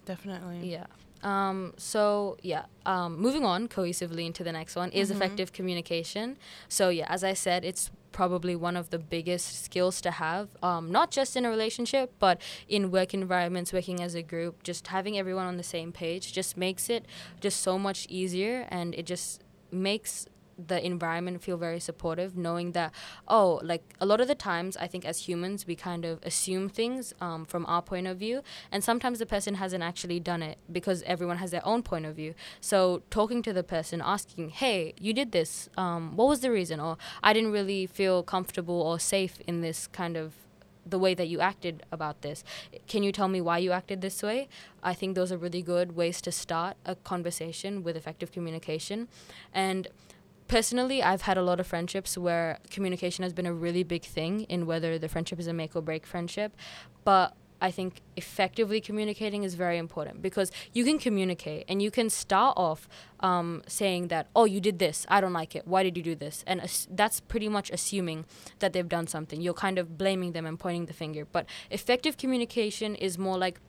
Definitely. 0.05 0.69
Yeah. 0.69 0.87
Um, 1.23 1.73
so 1.77 2.37
yeah, 2.41 2.65
um, 2.85 3.17
moving 3.19 3.45
on 3.45 3.67
cohesively 3.67 4.25
into 4.25 4.43
the 4.43 4.51
next 4.51 4.75
one 4.75 4.91
is 4.91 5.09
Mhm. 5.09 5.15
effective 5.15 5.53
communication. 5.53 6.37
So 6.67 6.89
yeah, 6.89 7.07
as 7.09 7.23
I 7.23 7.33
said, 7.33 7.63
it's 7.65 7.89
probably 8.11 8.55
one 8.55 8.77
of 8.77 8.91
the 8.91 8.99
biggest 8.99 9.63
skills 9.65 9.99
to 10.01 10.11
have, 10.11 10.49
um, 10.61 10.91
not 10.91 11.09
just 11.09 11.35
in 11.35 11.45
a 11.45 11.49
relationship, 11.49 12.13
but 12.19 12.39
in 12.69 12.91
work 12.91 13.13
environments, 13.13 13.73
working 13.73 14.01
as 14.03 14.13
a 14.13 14.21
group, 14.21 14.61
just 14.61 14.87
having 14.87 15.17
everyone 15.17 15.47
on 15.47 15.57
the 15.57 15.63
same 15.63 15.91
page 15.91 16.31
just 16.31 16.55
makes 16.55 16.89
it 16.89 17.05
just 17.41 17.61
so 17.61 17.79
much 17.79 18.05
easier, 18.09 18.67
and 18.69 18.93
it 18.93 19.07
just 19.07 19.41
makes 19.71 20.27
the 20.57 20.83
environment 20.85 21.41
feel 21.41 21.57
very 21.57 21.79
supportive 21.79 22.35
knowing 22.37 22.71
that 22.71 22.91
oh 23.27 23.59
like 23.63 23.95
a 23.99 24.05
lot 24.05 24.21
of 24.21 24.27
the 24.27 24.35
times 24.35 24.77
i 24.77 24.87
think 24.87 25.05
as 25.05 25.27
humans 25.27 25.65
we 25.65 25.75
kind 25.75 26.05
of 26.05 26.19
assume 26.23 26.69
things 26.69 27.13
um, 27.21 27.45
from 27.45 27.65
our 27.65 27.81
point 27.81 28.07
of 28.07 28.17
view 28.17 28.41
and 28.71 28.83
sometimes 28.83 29.19
the 29.19 29.25
person 29.25 29.55
hasn't 29.55 29.83
actually 29.83 30.19
done 30.19 30.41
it 30.41 30.57
because 30.71 31.03
everyone 31.03 31.37
has 31.37 31.51
their 31.51 31.65
own 31.65 31.83
point 31.83 32.05
of 32.05 32.15
view. 32.15 32.33
So 32.61 33.03
talking 33.09 33.41
to 33.43 33.53
the 33.53 33.63
person 33.63 34.01
asking 34.03 34.49
hey 34.49 34.93
you 34.99 35.13
did 35.13 35.31
this 35.31 35.69
um, 35.77 36.15
what 36.15 36.27
was 36.27 36.39
the 36.41 36.51
reason? 36.51 36.79
or 36.79 36.97
i 37.21 37.33
didn't 37.33 37.51
really 37.51 37.85
feel 37.85 38.23
comfortable 38.23 38.81
or 38.81 38.99
safe 38.99 39.39
in 39.47 39.61
this 39.61 39.87
kind 39.87 40.17
of 40.17 40.33
the 40.85 40.99
way 40.99 41.13
that 41.13 41.27
you 41.27 41.39
acted 41.39 41.83
about 41.91 42.21
this. 42.23 42.43
Can 42.87 43.03
you 43.03 43.11
tell 43.11 43.27
me 43.27 43.39
why 43.39 43.57
you 43.57 43.71
acted 43.71 44.01
this 44.01 44.21
way? 44.21 44.49
I 44.81 44.93
think 44.93 45.15
those 45.15 45.31
are 45.31 45.37
really 45.37 45.61
good 45.61 45.95
ways 45.95 46.21
to 46.21 46.31
start 46.31 46.75
a 46.85 46.95
conversation 46.95 47.83
with 47.83 47.95
effective 47.95 48.31
communication. 48.31 49.07
And 49.53 49.87
personally 50.53 51.01
i've 51.01 51.23
had 51.23 51.37
a 51.37 51.41
lot 51.41 51.59
of 51.59 51.65
friendships 51.65 52.15
where 52.15 52.59
communication 52.69 53.23
has 53.23 53.33
been 53.33 53.47
a 53.47 53.53
really 53.65 53.83
big 53.83 54.03
thing 54.03 54.41
in 54.41 54.67
whether 54.67 54.99
the 54.99 55.09
friendship 55.09 55.39
is 55.39 55.47
a 55.47 55.53
make 55.53 55.75
or 55.75 55.81
break 55.81 56.05
friendship 56.05 56.55
but 57.03 57.35
I 57.61 57.71
think 57.71 58.01
effectively 58.17 58.81
communicating 58.81 59.43
is 59.43 59.55
very 59.55 59.77
important 59.77 60.21
because 60.21 60.51
you 60.73 60.83
can 60.83 60.99
communicate 60.99 61.63
and 61.69 61.81
you 61.81 61.91
can 61.91 62.09
start 62.09 62.55
off 62.57 62.89
um, 63.21 63.63
saying 63.67 64.09
that, 64.09 64.27
oh, 64.35 64.43
you 64.43 64.59
did 64.59 64.79
this, 64.79 65.05
I 65.07 65.21
don't 65.21 65.31
like 65.31 65.55
it, 65.55 65.65
why 65.65 65.81
did 65.83 65.95
you 65.95 66.03
do 66.03 66.13
this? 66.13 66.43
And 66.45 66.59
as- 66.59 66.89
that's 66.91 67.21
pretty 67.21 67.47
much 67.47 67.69
assuming 67.69 68.25
that 68.59 68.73
they've 68.73 68.89
done 68.89 69.07
something. 69.07 69.39
You're 69.39 69.53
kind 69.53 69.79
of 69.79 69.97
blaming 69.97 70.33
them 70.33 70.45
and 70.45 70.59
pointing 70.59 70.87
the 70.87 70.93
finger. 70.93 71.23
But 71.23 71.45
effective 71.71 72.17
communication 72.17 72.95
is 72.95 73.17
more 73.17 73.37
like, 73.37 73.61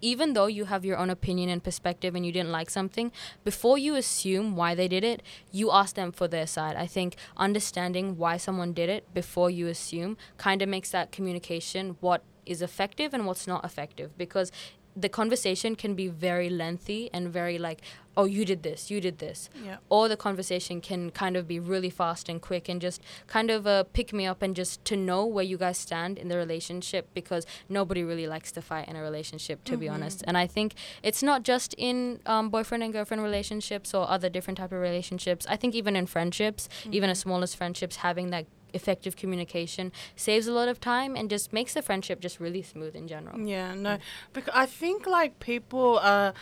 even 0.00 0.32
though 0.32 0.46
you 0.46 0.66
have 0.66 0.84
your 0.84 0.96
own 0.96 1.10
opinion 1.10 1.48
and 1.48 1.62
perspective 1.62 2.14
and 2.14 2.24
you 2.24 2.32
didn't 2.32 2.52
like 2.52 2.70
something, 2.70 3.12
before 3.44 3.78
you 3.78 3.94
assume 3.94 4.56
why 4.56 4.74
they 4.74 4.88
did 4.88 5.04
it, 5.04 5.22
you 5.50 5.70
ask 5.70 5.94
them 5.94 6.12
for 6.12 6.28
their 6.28 6.46
side. 6.46 6.76
I 6.76 6.86
think 6.86 7.16
understanding 7.36 8.16
why 8.16 8.36
someone 8.36 8.72
did 8.72 8.88
it 8.88 9.12
before 9.14 9.50
you 9.50 9.66
assume 9.68 10.16
kind 10.36 10.62
of 10.62 10.68
makes 10.68 10.90
that 10.90 11.12
communication 11.12 11.96
what 12.00 12.22
is 12.44 12.62
effective 12.62 13.12
and 13.12 13.26
what's 13.26 13.46
not 13.46 13.64
effective 13.64 14.16
because 14.16 14.52
the 14.96 15.08
conversation 15.08 15.76
can 15.76 15.94
be 15.94 16.08
very 16.08 16.48
lengthy 16.48 17.10
and 17.12 17.28
very 17.28 17.58
like 17.58 17.82
oh 18.16 18.24
you 18.24 18.46
did 18.46 18.62
this 18.62 18.90
you 18.90 19.00
did 19.00 19.18
this. 19.18 19.50
Yeah. 19.62 19.76
or 19.90 20.08
the 20.08 20.16
conversation 20.16 20.80
can 20.80 21.10
kind 21.10 21.36
of 21.36 21.46
be 21.46 21.60
really 21.60 21.90
fast 21.90 22.28
and 22.28 22.40
quick 22.40 22.68
and 22.68 22.80
just 22.80 23.02
kind 23.26 23.50
of 23.50 23.66
uh, 23.66 23.84
pick 23.92 24.12
me 24.12 24.26
up 24.26 24.40
and 24.42 24.56
just 24.56 24.84
to 24.86 24.96
know 24.96 25.26
where 25.26 25.44
you 25.44 25.58
guys 25.58 25.76
stand 25.76 26.16
in 26.16 26.28
the 26.28 26.36
relationship 26.36 27.08
because 27.12 27.46
nobody 27.68 28.02
really 28.02 28.26
likes 28.26 28.50
to 28.52 28.62
fight 28.62 28.88
in 28.88 28.96
a 28.96 29.02
relationship 29.02 29.62
to 29.64 29.76
be 29.76 29.88
honest. 29.88 30.24
And 30.26 30.38
i 30.38 30.46
think 30.46 30.74
it's 31.02 31.22
not 31.22 31.42
just 31.42 31.74
in 31.76 32.20
um, 32.26 32.48
boyfriend 32.48 32.82
and 32.82 32.92
girlfriend 32.92 33.22
relationships 33.22 33.92
or 33.92 34.08
other 34.08 34.28
different 34.30 34.58
type 34.58 34.72
of 34.72 34.80
relationships. 34.80 35.46
I 35.48 35.56
think 35.56 35.74
even 35.74 35.94
in 35.96 36.06
friendships 36.06 36.68
even 36.90 37.10
as 37.10 37.18
small 37.18 37.42
as 37.42 37.54
friendships 37.54 37.96
having 37.96 38.30
that 38.30 38.46
effective 38.76 39.14
communication 39.22 39.90
saves 40.14 40.46
a 40.46 40.52
lot 40.52 40.68
of 40.68 40.76
time 40.80 41.16
and 41.18 41.24
just 41.36 41.52
makes 41.58 41.72
the 41.74 41.82
friendship 41.82 42.18
just 42.26 42.36
really 42.40 42.62
smooth 42.62 42.94
in 43.00 43.06
general 43.14 43.38
Yeah, 43.56 43.74
no, 43.74 43.98
because 44.32 44.54
I 44.64 44.66
think 44.80 44.98
like 45.18 45.32
people 45.52 45.98
uh 46.12 46.32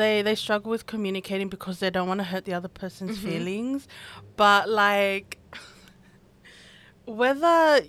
they 0.00 0.22
they 0.22 0.34
struggle 0.34 0.70
with 0.70 0.84
communicating 0.94 1.48
because 1.56 1.76
they 1.82 1.90
don't 1.96 2.08
want 2.12 2.20
to 2.20 2.28
hurt 2.32 2.44
the 2.44 2.54
other 2.54 2.68
person's 2.82 3.16
Mhm. 3.18 3.24
feelings, 3.26 3.80
but 4.36 4.62
like 4.68 5.38
whether 7.04 7.82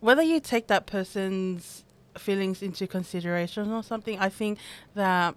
whether 0.00 0.22
you 0.22 0.40
take 0.40 0.66
that 0.66 0.86
person's 0.86 1.84
feelings 2.18 2.62
into 2.62 2.86
consideration 2.86 3.70
or 3.72 3.82
something, 3.82 4.18
I 4.18 4.28
think 4.28 4.58
that 4.94 5.34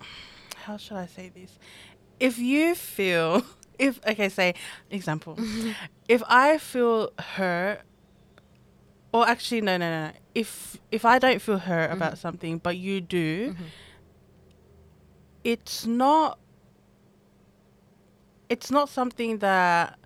how 0.64 0.76
should 0.76 0.96
I 0.96 1.06
say 1.06 1.30
this? 1.34 1.58
If 2.20 2.38
you 2.38 2.74
feel 2.74 3.42
if 3.86 3.94
okay, 4.12 4.28
say 4.28 4.54
example, 4.90 5.34
if 6.08 6.22
I 6.28 6.58
feel 6.58 7.10
hurt 7.36 7.80
or 9.12 9.22
actually 9.28 9.60
no 9.68 9.74
no 9.76 9.88
no 9.90 10.00
no. 10.08 10.12
if 10.42 10.50
if 10.90 11.02
I 11.04 11.18
don't 11.24 11.40
feel 11.46 11.58
hurt 11.58 11.90
Mhm. 11.90 11.96
about 11.98 12.14
something 12.24 12.54
but 12.66 12.74
you 12.86 13.00
do 13.00 13.30
Mhm. 13.54 13.66
it's 15.44 15.86
not 15.86 16.38
it's 18.48 18.70
not 18.70 18.88
something 18.88 19.38
that 19.38 19.98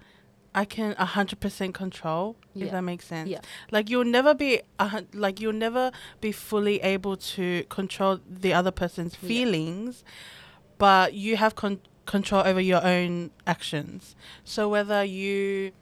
I 0.54 0.64
can 0.64 0.94
a 0.98 1.04
hundred 1.04 1.40
percent 1.40 1.74
control 1.74 2.36
if 2.54 2.70
that 2.70 2.80
makes 2.80 3.04
sense 3.06 3.28
Yeah. 3.28 3.40
like 3.70 3.90
you'll 3.90 4.04
never 4.18 4.32
be 4.34 4.62
a 4.78 4.88
hun- 4.88 5.08
like 5.12 5.40
you'll 5.40 5.52
never 5.68 5.92
be 6.22 6.32
fully 6.32 6.80
able 6.80 7.16
to 7.36 7.64
control 7.68 8.20
the 8.44 8.52
other 8.54 8.70
person's 8.70 9.14
Yeah. 9.20 9.28
feelings 9.28 10.02
but 10.78 11.12
you 11.12 11.36
have 11.36 11.54
con- 11.54 11.80
control 12.06 12.42
over 12.46 12.60
your 12.60 12.84
own 12.84 13.30
actions 13.46 14.14
so 14.44 14.68
whether 14.68 15.02
you 15.04 15.72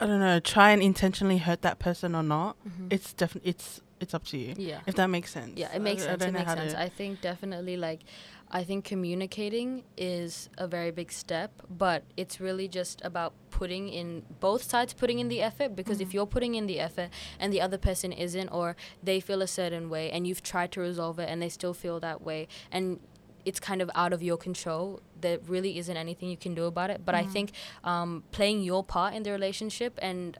I 0.00 0.06
don't 0.06 0.20
know, 0.20 0.38
try 0.38 0.70
and 0.70 0.80
intentionally 0.80 1.38
hurt 1.38 1.62
that 1.62 1.80
person 1.80 2.14
or 2.14 2.22
not, 2.22 2.56
Mhm. 2.68 2.92
it's 2.92 3.12
definitely 3.12 3.50
it's 3.50 3.80
it's 4.00 4.14
up 4.14 4.24
to 4.26 4.38
you. 4.38 4.54
yeah 4.56 4.78
If 4.86 4.94
that 4.94 5.08
makes 5.08 5.32
sense. 5.32 5.54
Yeah, 5.58 5.70
I 5.72 5.76
it 5.76 5.82
makes 5.82 6.04
I 6.04 6.06
sense. 6.06 6.22
It 6.22 6.32
makes 6.32 6.52
sense. 6.52 6.72
I 6.74 6.88
think 6.88 7.20
definitely 7.20 7.76
like 7.76 8.02
I 8.48 8.62
think 8.62 8.84
communicating 8.84 9.82
is 9.96 10.50
a 10.56 10.68
very 10.68 10.92
big 10.92 11.10
step, 11.10 11.50
but 11.68 12.04
it's 12.16 12.40
really 12.40 12.68
just 12.68 13.00
about 13.04 13.32
putting 13.50 13.88
in 13.88 14.22
both 14.38 14.62
sides 14.62 14.94
putting 14.94 15.18
in 15.18 15.26
the 15.26 15.42
effort 15.42 15.74
because 15.74 16.00
if 16.00 16.10
Mhm. 16.10 16.14
you're 16.14 16.26
putting 16.26 16.54
in 16.54 16.66
the 16.68 16.78
effort 16.78 17.10
and 17.40 17.52
the 17.52 17.60
other 17.60 17.76
person 17.76 18.12
isn't 18.12 18.48
or 18.50 18.76
they 19.02 19.18
feel 19.18 19.42
a 19.42 19.48
certain 19.48 19.90
way 19.90 20.12
and 20.12 20.28
you've 20.28 20.44
tried 20.44 20.70
to 20.72 20.80
resolve 20.80 21.18
it 21.18 21.28
and 21.28 21.42
they 21.42 21.48
still 21.48 21.74
feel 21.74 21.98
that 21.98 22.22
way 22.22 22.46
and 22.70 23.00
it's 23.48 23.60
kind 23.70 23.80
of 23.84 23.88
out 24.02 24.12
of 24.16 24.20
your 24.28 24.36
control. 24.46 25.00
There 25.24 25.38
really 25.54 25.72
isn't 25.80 25.96
anything 26.04 26.28
you 26.34 26.36
can 26.46 26.54
do 26.54 26.64
about 26.72 26.90
it. 26.94 27.00
But 27.08 27.14
I 27.14 27.24
Mhm. 27.24 27.32
think 27.36 27.48
um, 27.92 28.10
playing 28.36 28.62
your 28.70 28.82
part 28.94 29.14
in 29.14 29.22
the 29.26 29.32
relationship 29.38 29.92
and 30.10 30.38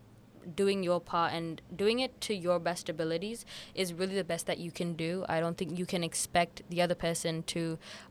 doing 0.62 0.82
your 0.88 1.00
part 1.12 1.30
and 1.38 1.60
doing 1.82 1.98
it 2.00 2.12
to 2.26 2.32
your 2.46 2.58
best 2.68 2.88
abilities 2.88 3.44
is 3.74 3.92
really 4.00 4.14
the 4.22 4.24
best 4.32 4.46
that 4.46 4.58
you 4.64 4.70
can 4.80 4.90
do. 5.06 5.24
I 5.28 5.40
don't 5.40 5.56
think 5.58 5.78
you 5.80 5.86
can 5.94 6.02
expect 6.10 6.62
the 6.70 6.80
other 6.84 6.94
person 7.06 7.42
to. 7.54 7.60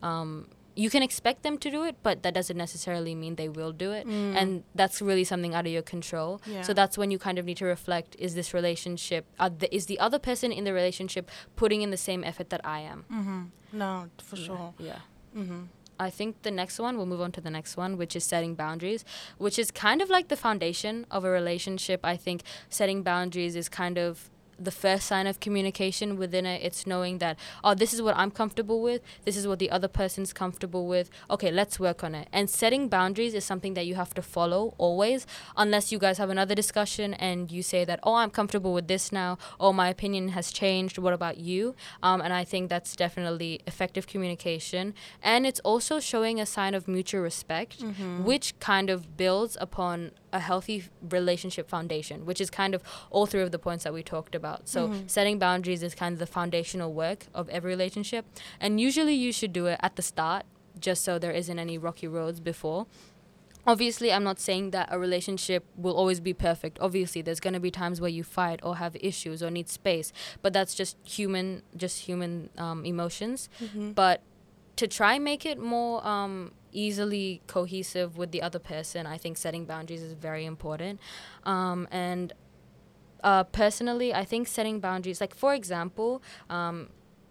Um, 0.03 0.47
you 0.77 0.91
can 0.91 1.01
expect 1.01 1.41
them 1.41 1.57
to 1.57 1.71
do 1.71 1.83
it, 1.83 1.95
but 2.03 2.21
that 2.21 2.33
doesn't 2.35 2.55
necessarily 2.55 3.15
mean 3.15 3.35
they 3.35 3.49
will 3.49 3.71
do 3.71 3.91
it. 3.91 4.07
Mm. 4.07 4.35
And 4.35 4.63
that's 4.75 5.01
really 5.01 5.23
something 5.23 5.55
out 5.55 5.65
of 5.65 5.71
your 5.71 5.81
control. 5.81 6.39
Yeah. 6.45 6.61
So 6.61 6.73
that's 6.73 6.97
when 6.97 7.09
you 7.09 7.17
kind 7.17 7.39
of 7.39 7.45
need 7.45 7.57
to 7.57 7.65
reflect: 7.65 8.15
Is 8.19 8.35
this 8.35 8.53
relationship? 8.53 9.25
Are 9.39 9.49
the, 9.49 9.73
is 9.75 9.87
the 9.87 9.99
other 9.99 10.19
person 10.19 10.51
in 10.51 10.63
the 10.65 10.73
relationship 10.73 11.31
putting 11.55 11.81
in 11.81 11.89
the 11.89 11.97
same 11.97 12.23
effort 12.23 12.49
that 12.51 12.61
I 12.63 12.81
am? 12.81 13.05
Mm-hmm. 13.11 13.41
No, 13.73 14.09
for 14.23 14.35
Yeah, 14.35 14.45
sure. 14.45 14.73
Yeah. 14.77 14.99
Mm-hmm. 15.35 15.63
I 15.99 16.11
think 16.11 16.43
the 16.43 16.51
next 16.51 16.77
one, 16.77 16.95
we'll 16.97 17.07
move 17.07 17.21
on 17.21 17.31
to 17.31 17.41
the 17.41 17.49
next 17.49 17.75
one, 17.75 17.97
which 17.97 18.15
is 18.15 18.23
setting 18.23 18.53
boundaries, 18.53 19.03
which 19.39 19.57
is 19.57 19.71
kind 19.71 19.99
of 19.99 20.11
like 20.11 20.27
the 20.27 20.37
foundation 20.37 21.07
of 21.09 21.25
a 21.25 21.29
relationship. 21.31 22.01
I 22.03 22.17
think 22.17 22.43
setting 22.69 23.01
boundaries 23.01 23.55
is 23.55 23.67
kind 23.67 23.97
of 23.97 24.29
the 24.59 24.71
first 24.71 25.07
sign 25.07 25.27
of 25.27 25.39
communication 25.39 26.17
within 26.17 26.45
it. 26.45 26.61
It's 26.63 26.85
knowing 26.87 27.19
that, 27.19 27.37
oh, 27.63 27.73
this 27.75 27.93
is 27.93 28.01
what 28.01 28.15
I'm 28.17 28.31
comfortable 28.31 28.81
with, 28.81 29.01
this 29.25 29.37
is 29.37 29.47
what 29.47 29.59
the 29.59 29.69
other 29.69 29.87
person's 29.87 30.33
comfortable 30.33 30.87
with. 30.87 31.09
Okay, 31.29 31.51
let's 31.51 31.79
work 31.79 32.03
on 32.03 32.15
it. 32.15 32.27
And 32.33 32.49
setting 32.49 32.87
boundaries 32.89 33.33
is 33.33 33.45
something 33.45 33.73
that 33.75 33.85
you 33.85 33.95
have 33.95 34.13
to 34.15 34.21
follow 34.21 34.73
always, 34.77 35.27
unless 35.55 35.91
you 35.91 35.99
guys 35.99 36.17
have 36.17 36.29
another 36.29 36.55
discussion 36.55 37.13
and 37.15 37.51
you 37.51 37.61
say 37.63 37.85
that, 37.85 37.99
oh, 38.03 38.15
I'm 38.15 38.29
comfortable 38.31 38.73
with 38.73 38.87
this 38.87 39.11
now, 39.11 39.37
or 39.59 39.73
my 39.73 39.89
opinion 39.89 40.29
has 40.29 40.51
changed. 40.51 40.97
What 40.97 41.13
about 41.13 41.37
you? 41.37 41.75
Um, 42.01 42.21
and 42.21 42.33
I 42.33 42.43
think 42.43 42.69
that's 42.69 42.95
definitely 42.95 43.61
effective 43.67 44.07
communication. 44.07 44.93
And 45.21 45.45
it's 45.45 45.59
also 45.61 45.99
showing 45.99 46.39
a 46.39 46.45
sign 46.45 46.73
of 46.73 46.87
mutual 46.87 47.21
respect, 47.21 47.79
Mm-hmm. 47.79 48.23
which 48.23 48.57
kind 48.59 48.89
of 48.89 49.17
builds 49.17 49.57
upon 49.59 50.11
a 50.33 50.39
healthy 50.39 50.83
relationship 51.09 51.69
foundation, 51.69 52.25
which 52.25 52.41
is 52.41 52.49
kind 52.49 52.75
of 52.75 52.83
all 53.09 53.25
three 53.25 53.41
of 53.41 53.51
the 53.51 53.59
points 53.59 53.83
that 53.85 53.93
we 53.93 54.03
talked 54.03 54.35
about. 54.35 54.67
So, 54.67 54.89
Mhm. 54.89 55.09
setting 55.09 55.39
boundaries 55.39 55.81
is 55.83 55.95
kind 55.95 56.13
of 56.13 56.19
the 56.19 56.27
foundational 56.27 56.91
work 56.93 57.27
of 57.33 57.47
every 57.49 57.69
relationship. 57.71 58.25
And 58.59 58.79
usually, 58.81 59.13
you 59.15 59.31
should 59.31 59.53
do 59.53 59.67
it 59.67 59.79
at 59.81 59.95
the 59.95 60.01
start, 60.01 60.45
just 60.79 61.03
so 61.03 61.17
there 61.17 61.31
isn't 61.31 61.57
any 61.59 61.77
rocky 61.77 62.07
roads 62.07 62.39
before. 62.39 62.87
Obviously, 63.65 64.13
I'm 64.13 64.23
not 64.23 64.39
saying 64.39 64.71
that 64.71 64.87
a 64.91 64.97
relationship 64.97 65.65
will 65.75 65.95
always 65.97 66.21
be 66.21 66.33
perfect. 66.33 66.77
Obviously, 66.79 67.21
there's 67.21 67.41
going 67.41 67.53
to 67.53 67.59
be 67.59 67.69
times 67.69 67.99
where 67.99 68.09
you 68.09 68.23
fight 68.23 68.61
or 68.63 68.77
have 68.77 68.95
issues 69.01 69.43
or 69.43 69.51
need 69.51 69.67
space, 69.67 70.13
but 70.41 70.53
that's 70.53 70.73
just 70.73 70.95
human, 71.03 71.63
just 71.75 71.99
human 72.07 72.49
um, 72.57 72.85
emotions 72.85 73.49
Mm-hmm. 73.61 73.91
but 73.91 74.21
to 74.77 74.87
try 74.87 75.19
make 75.19 75.45
it 75.45 75.59
more 75.59 76.05
um, 76.07 76.53
easily 76.71 77.41
cohesive 77.47 78.17
with 78.17 78.31
the 78.31 78.41
other 78.41 78.59
person 78.59 79.05
i 79.05 79.17
think 79.17 79.37
setting 79.37 79.65
boundaries 79.65 80.01
is 80.01 80.13
very 80.13 80.45
important. 80.45 80.99
Um, 81.43 81.87
and 81.91 82.33
uh, 83.23 83.43
personally 83.43 84.13
i 84.13 84.23
think 84.23 84.47
setting 84.47 84.79
boundaries 84.79 85.19
like 85.19 85.35
for 85.35 85.53
example 85.53 86.21
um, 86.49 86.89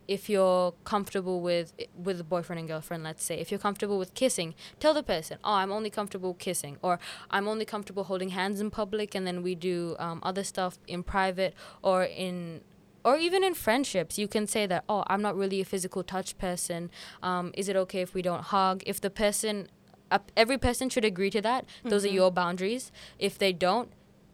if 0.08 0.28
you're 0.28 0.72
comfortable 0.84 1.40
with 1.40 1.72
with 1.96 2.20
a 2.20 2.24
boyfriend 2.24 2.58
and 2.58 2.68
girlfriend 2.68 3.02
let's 3.02 3.24
say 3.24 3.38
if 3.38 3.50
you're 3.50 3.60
comfortable 3.60 3.98
with 3.98 4.14
kissing 4.14 4.54
tell 4.80 4.94
the 4.94 5.02
person 5.02 5.38
oh 5.44 5.54
i'm 5.54 5.72
only 5.72 5.90
comfortable 5.90 6.34
kissing 6.34 6.76
or 6.82 6.98
i'm 7.30 7.48
only 7.48 7.64
comfortable 7.64 8.04
holding 8.04 8.30
hands 8.30 8.60
in 8.60 8.70
public 8.70 9.14
and 9.14 9.26
then 9.26 9.42
we 9.42 9.54
do 9.54 9.96
um, 9.98 10.20
other 10.22 10.44
stuff 10.44 10.78
in 10.86 11.02
private 11.02 11.54
or 11.82 12.04
in 12.04 12.60
or 13.06 13.16
even 13.26 13.42
in 13.48 13.54
friendships 13.54 14.18
you 14.22 14.28
can 14.34 14.46
say 14.54 14.66
that 14.66 14.82
oh 14.88 15.02
i'm 15.06 15.22
not 15.22 15.34
really 15.42 15.60
a 15.60 15.64
physical 15.64 16.02
touch 16.02 16.36
person. 16.46 16.90
Um, 17.22 17.52
is 17.60 17.68
it 17.70 17.76
okay 17.84 18.00
if 18.06 18.12
we 18.16 18.22
don't 18.28 18.42
hug? 18.54 18.82
If 18.92 19.00
the 19.00 19.10
person 19.24 19.68
uh, 20.10 20.18
every 20.36 20.58
person 20.66 20.88
should 20.88 21.04
agree 21.12 21.30
to 21.30 21.40
that. 21.48 21.64
Those 21.92 22.04
are 22.04 22.08
Mhm. 22.12 22.20
your 22.20 22.30
boundaries. 22.40 22.84
If 23.18 23.38
they 23.38 23.52
don't 23.66 23.88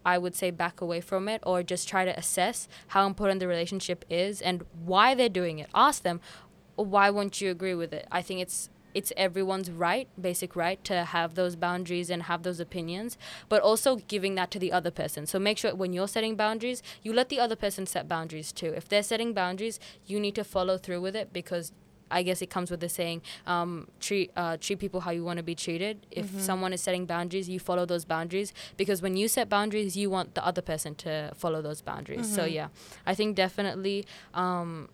i 0.05 0.17
would 0.23 0.35
say 0.35 0.49
back 0.51 0.81
away 0.87 1.01
from 1.01 1.29
it 1.35 1.41
or 1.51 1.57
just 1.73 1.89
try 1.93 2.03
to 2.05 2.15
assess 2.23 2.59
how 2.95 3.03
important 3.11 3.39
the 3.43 3.47
relationship 3.55 4.05
is 4.11 4.43
and 4.49 4.57
why 4.93 5.15
they're 5.15 5.37
doing 5.43 5.57
it. 5.63 5.69
Ask 5.89 6.03
them 6.09 6.19
why 6.95 7.07
won't 7.17 7.41
you 7.43 7.49
agree 7.57 7.75
with 7.83 7.93
it? 7.93 8.07
I 8.19 8.21
think 8.27 8.41
it's 8.41 8.59
it's 8.95 9.13
everyone's 9.17 9.71
right 9.71 10.09
basic 10.21 10.55
right 10.57 10.83
to 10.85 11.05
have 11.05 11.35
those 11.35 11.57
boundaries 11.57 12.11
and 12.11 12.25
have 12.25 12.43
those 12.43 12.61
opinions 12.61 13.17
but 13.49 13.61
also 13.63 13.97
giving 13.97 14.35
that 14.35 14.51
to 14.51 14.59
the 14.59 14.73
other 14.73 14.91
person 14.91 15.27
so 15.27 15.39
make 15.39 15.59
sure 15.59 15.75
when 15.75 15.93
you're 15.93 16.09
setting 16.09 16.37
boundaries 16.37 16.83
you 17.03 17.13
let 17.13 17.29
the 17.29 17.41
other 17.41 17.57
person 17.57 17.87
set 17.87 18.09
boundaries 18.09 18.53
too 18.53 18.73
if 18.77 18.89
they're 18.89 19.03
setting 19.03 19.33
boundaries 19.33 19.79
you 20.07 20.19
need 20.21 20.35
to 20.35 20.45
follow 20.45 20.77
through 20.79 21.01
with 21.01 21.17
it 21.17 21.33
because 21.33 21.73
I 22.15 22.23
guess 22.23 22.43
it 22.43 22.51
comes 22.51 22.71
with 22.71 22.81
the 22.81 22.91
saying, 22.91 23.23
um, 23.47 23.89
treat 23.99 24.31
uh, 24.37 24.59
treat 24.59 24.79
people 24.79 25.01
how 25.01 25.13
you 25.13 25.25
want 25.25 25.39
to 25.39 25.43
be 25.43 25.55
treated. 25.55 26.07
If 26.11 26.31
Mhm. 26.31 26.41
someone 26.41 26.75
is 26.75 26.83
setting 26.83 27.07
boundaries, 27.07 27.49
you 27.49 27.59
follow 27.59 27.87
those 27.87 28.05
boundaries 28.05 28.53
because 28.77 29.01
when 29.01 29.17
you 29.17 29.29
set 29.29 29.49
boundaries, 29.49 29.97
you 29.97 30.11
want 30.11 30.35
the 30.35 30.45
other 30.45 30.61
person 30.61 30.95
to 30.97 31.33
follow 31.35 31.63
those 31.63 31.81
boundaries. 31.81 32.27
So 32.29 32.43
Mhm. 32.43 32.53
yeah, 32.53 32.69
I 33.07 33.15
think 33.15 33.35
definitely 33.35 34.05
um, 34.35 34.91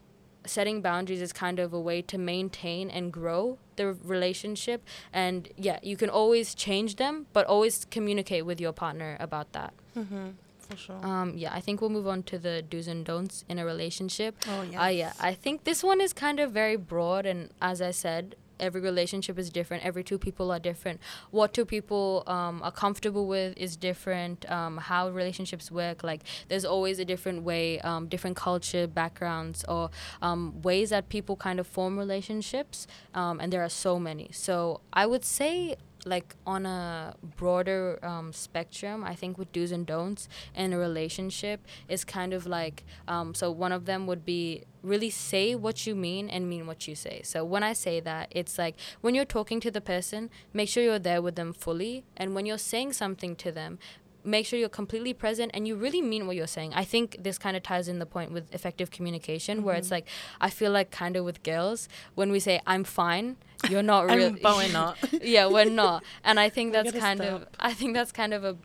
setting 0.49 0.81
boundaries 0.83 1.23
is 1.23 1.33
kind 1.33 1.59
of 1.59 1.73
a 1.73 1.81
way 1.81 2.03
to 2.03 2.19
maintain 2.19 2.91
and 2.91 3.13
grow 3.13 3.59
the 3.77 3.93
relationship. 3.93 4.85
And 5.13 5.49
yeah, 5.57 5.79
you 5.83 5.97
can 5.97 6.11
always 6.11 6.55
change 6.55 6.97
them, 6.97 7.27
but 7.33 7.47
always 7.47 7.87
communicate 7.91 8.45
with 8.45 8.61
your 8.61 8.73
partner 8.73 9.17
about 9.21 9.53
that. 9.53 9.73
Mm-hmm. 9.97 10.29
For 10.69 10.77
sure. 10.77 11.05
Um, 11.05 11.33
yeah, 11.37 11.55
I 11.55 11.61
think 11.61 11.81
we'll 11.81 11.91
move 11.91 12.07
on 12.07 12.23
to 12.25 12.39
the 12.39 12.61
do's 12.61 12.89
and 12.89 13.05
don'ts 13.05 13.45
in 13.49 13.59
a 13.59 13.65
relationship. 13.65 14.37
oh 14.49 14.63
yeah. 14.63 14.83
Uh, 14.83 14.89
yeah, 14.89 15.13
I 15.19 15.33
think 15.33 15.65
this 15.65 15.83
one 15.83 16.01
is 16.01 16.13
kind 16.13 16.39
of 16.39 16.53
very 16.53 16.77
broad, 16.77 17.25
and 17.25 17.51
as 17.63 17.81
I 17.81 17.91
said, 17.91 18.37
every 18.61 18.81
relationship 18.81 19.39
is 19.39 19.51
different 19.51 19.85
every 19.85 20.05
two 20.05 20.19
people 20.19 20.51
are 20.51 20.59
different. 20.59 21.01
What 21.31 21.53
two 21.53 21.65
people 21.65 22.25
um, 22.27 22.63
are 22.63 22.73
comfortable 22.73 23.27
with 23.27 23.57
is 23.57 23.77
different 23.77 24.51
um, 24.51 24.77
how 24.79 25.09
relationships 25.11 25.71
work. 25.71 26.03
Like 26.03 26.23
there's 26.49 26.65
always 26.65 26.99
a 26.99 27.05
different 27.05 27.43
way 27.43 27.81
um, 27.81 28.09
different 28.09 28.37
culture 28.37 28.87
backgrounds 28.87 29.65
or 29.69 29.91
um, 30.23 30.61
ways 30.63 30.91
that 30.91 31.09
people 31.09 31.37
kind 31.37 31.61
of 31.61 31.67
form 31.67 31.99
relationships 31.99 32.87
um, 33.15 33.41
and 33.41 33.53
there 33.53 33.63
are 33.63 33.69
so 33.69 33.99
many. 33.99 34.31
So 34.33 34.81
i 34.93 35.07
would 35.07 35.25
say 35.25 35.77
like 36.09 36.35
on 36.47 36.67
a 36.67 37.15
broader 37.37 37.99
um, 38.03 38.33
spectrum 38.33 39.05
i 39.05 39.15
think 39.15 39.39
with 39.39 39.51
do's 39.53 39.73
and 39.73 39.87
don'ts 39.87 40.29
in 40.55 40.73
a 40.73 40.79
relationship 40.79 41.61
is 41.89 42.05
kind 42.05 42.33
of 42.33 42.47
like 42.47 42.85
um, 43.07 43.35
so 43.35 43.51
one 43.51 43.73
of 43.73 43.85
them 43.85 44.07
would 44.07 44.25
be 44.25 44.65
really 44.83 45.11
say 45.11 45.55
what 45.55 45.87
you 45.87 45.95
mean 45.95 46.31
and 46.31 46.49
mean 46.49 46.67
what 46.67 46.87
you 46.87 46.95
say. 46.95 47.21
So 47.25 47.45
when 47.45 47.63
i 47.63 47.73
say 47.73 48.01
that 48.01 48.29
it's 48.31 48.59
like 48.59 48.77
when 49.01 49.15
you're 49.15 49.25
talking 49.25 49.61
to 49.61 49.71
the 49.71 49.81
person 49.81 50.31
make 50.53 50.69
sure 50.69 50.83
you're 50.83 50.99
there 50.99 51.21
with 51.21 51.35
them 51.35 51.53
fully 51.53 52.05
and 52.17 52.35
when 52.35 52.47
you're 52.47 52.59
saying 52.59 52.93
something 52.93 53.35
to 53.37 53.53
them 53.53 53.79
make 54.29 54.47
sure 54.47 54.59
you're 54.59 54.69
completely 54.69 55.13
present 55.13 55.51
and 55.55 55.67
you 55.67 55.75
really 55.77 56.03
mean 56.03 56.27
what 56.27 56.37
you're 56.37 56.47
saying. 56.47 56.73
I 56.75 56.85
think 56.85 57.17
this 57.21 57.39
kind 57.39 57.57
of 57.57 57.63
ties 57.63 57.89
in 57.89 57.99
the 57.99 58.07
point 58.07 58.33
with 58.33 58.53
effective 58.55 58.91
communication, 58.91 59.59
mm-hmm. 59.59 59.67
where 59.67 59.77
it's 59.77 59.87
mm-hmm. 59.87 59.95
like 59.95 60.09
I 60.41 60.51
feel 60.51 60.71
like 60.71 60.91
kind 60.91 61.17
of 61.17 61.25
with 61.25 61.43
girls 61.43 61.89
when 62.15 62.31
we 62.31 62.41
say 62.41 62.61
I'm 62.67 62.85
fine, 62.85 63.37
you're 63.69 63.83
not 63.83 64.07
really. 64.11 64.39
but 64.41 64.57
we're 64.57 64.73
not. 64.73 64.99
yeah, 65.23 65.47
we're 65.47 65.65
not, 65.65 66.05
and 66.25 66.39
I 66.39 66.49
think 66.49 66.73
that's 66.75 66.93
kind 66.93 67.21
stop. 67.21 67.43
of 67.43 67.49
I 67.59 67.73
think 67.73 67.95
that's 67.95 68.13
kind 68.13 68.35
of 68.35 68.45
a 68.45 68.57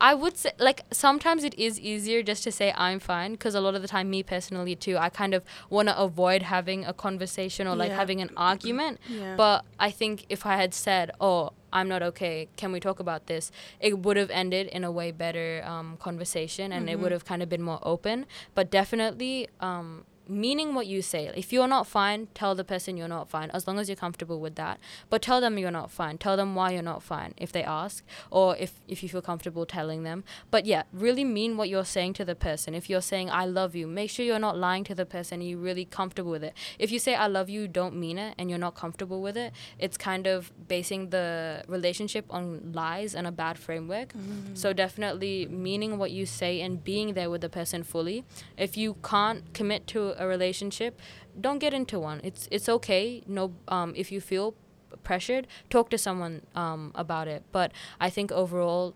I 0.00 0.14
would 0.14 0.36
say, 0.36 0.50
like, 0.58 0.82
sometimes 0.90 1.44
it 1.44 1.54
is 1.58 1.78
easier 1.78 2.22
just 2.22 2.42
to 2.44 2.52
say 2.52 2.72
I'm 2.76 2.98
fine 2.98 3.32
because 3.32 3.54
a 3.54 3.60
lot 3.60 3.74
of 3.74 3.82
the 3.82 3.88
time, 3.88 4.10
me 4.10 4.22
personally, 4.22 4.74
too, 4.74 4.96
I 4.98 5.08
kind 5.08 5.34
of 5.34 5.44
want 5.70 5.88
to 5.88 5.98
avoid 5.98 6.42
having 6.42 6.84
a 6.84 6.92
conversation 6.92 7.66
or 7.66 7.76
like 7.76 7.90
yeah. 7.90 7.96
having 7.96 8.20
an 8.20 8.30
argument. 8.36 8.98
Yeah. 9.08 9.36
But 9.36 9.64
I 9.78 9.90
think 9.90 10.26
if 10.28 10.44
I 10.46 10.56
had 10.56 10.74
said, 10.74 11.12
oh, 11.20 11.52
I'm 11.74 11.88
not 11.88 12.02
okay, 12.02 12.48
can 12.56 12.72
we 12.72 12.80
talk 12.80 13.00
about 13.00 13.26
this? 13.26 13.50
It 13.80 13.98
would 13.98 14.16
have 14.16 14.30
ended 14.30 14.68
in 14.68 14.84
a 14.84 14.92
way 14.92 15.10
better 15.10 15.62
um, 15.66 15.98
conversation 15.98 16.72
and 16.72 16.86
mm-hmm. 16.86 16.92
it 16.92 17.00
would 17.00 17.12
have 17.12 17.24
kind 17.24 17.42
of 17.42 17.48
been 17.48 17.62
more 17.62 17.80
open. 17.82 18.26
But 18.54 18.70
definitely, 18.70 19.48
um, 19.60 20.04
meaning 20.28 20.74
what 20.74 20.86
you 20.86 21.02
say. 21.02 21.30
If 21.34 21.52
you're 21.52 21.68
not 21.68 21.86
fine, 21.86 22.28
tell 22.34 22.54
the 22.54 22.64
person 22.64 22.96
you're 22.96 23.08
not 23.08 23.28
fine, 23.28 23.50
as 23.50 23.66
long 23.66 23.78
as 23.78 23.88
you're 23.88 23.96
comfortable 23.96 24.40
with 24.40 24.54
that. 24.56 24.78
But 25.10 25.22
tell 25.22 25.40
them 25.40 25.58
you're 25.58 25.70
not 25.70 25.90
fine. 25.90 26.18
Tell 26.18 26.36
them 26.36 26.54
why 26.54 26.70
you're 26.72 26.82
not 26.82 27.02
fine 27.02 27.34
if 27.36 27.52
they 27.52 27.62
ask, 27.62 28.04
or 28.30 28.56
if, 28.56 28.80
if 28.88 29.02
you 29.02 29.08
feel 29.08 29.22
comfortable 29.22 29.66
telling 29.66 30.02
them. 30.02 30.24
But 30.50 30.66
yeah, 30.66 30.84
really 30.92 31.24
mean 31.24 31.56
what 31.56 31.68
you're 31.68 31.84
saying 31.84 32.14
to 32.14 32.24
the 32.24 32.34
person. 32.34 32.74
If 32.74 32.88
you're 32.88 33.00
saying, 33.00 33.30
I 33.30 33.44
love 33.44 33.74
you, 33.74 33.86
make 33.86 34.10
sure 34.10 34.24
you're 34.24 34.38
not 34.38 34.56
lying 34.56 34.84
to 34.84 34.94
the 34.94 35.06
person 35.06 35.40
and 35.40 35.48
you're 35.48 35.58
really 35.58 35.84
comfortable 35.84 36.30
with 36.30 36.44
it. 36.44 36.54
If 36.78 36.90
you 36.90 36.98
say, 36.98 37.14
I 37.14 37.26
love 37.26 37.48
you, 37.48 37.68
don't 37.68 37.96
mean 37.96 38.18
it, 38.18 38.34
and 38.38 38.48
you're 38.50 38.58
not 38.58 38.74
comfortable 38.74 39.20
with 39.20 39.36
it, 39.36 39.52
it's 39.78 39.96
kind 39.96 40.26
of 40.26 40.52
basing 40.68 41.10
the 41.10 41.62
relationship 41.68 42.24
on 42.30 42.72
lies 42.72 43.14
and 43.14 43.26
a 43.26 43.32
bad 43.32 43.58
framework. 43.58 44.12
Mm. 44.12 44.56
So 44.56 44.72
definitely 44.72 45.46
meaning 45.46 45.98
what 45.98 46.10
you 46.10 46.26
say 46.26 46.60
and 46.60 46.82
being 46.82 47.14
there 47.14 47.30
with 47.30 47.40
the 47.40 47.48
person 47.48 47.82
fully. 47.82 48.24
If 48.56 48.76
you 48.76 48.96
can't 49.02 49.52
commit 49.52 49.86
to 49.88 50.13
a 50.18 50.26
relationship, 50.26 51.00
don't 51.40 51.58
get 51.58 51.74
into 51.74 51.98
one. 51.98 52.20
It's 52.22 52.48
it's 52.50 52.68
okay. 52.68 53.22
No, 53.26 53.52
um, 53.68 53.92
if 53.96 54.10
you 54.12 54.20
feel 54.20 54.54
pressured, 55.02 55.46
talk 55.70 55.90
to 55.90 55.98
someone 55.98 56.42
um, 56.54 56.92
about 56.94 57.28
it. 57.28 57.44
But 57.52 57.72
I 58.00 58.10
think 58.10 58.32
overall, 58.32 58.94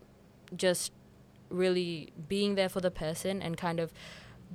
just 0.57 0.93
really 1.51 2.13
being 2.29 2.55
there 2.55 2.69
for 2.69 2.81
the 2.81 2.91
person 2.91 3.43
and 3.43 3.57
kind 3.57 3.81
of 3.81 3.93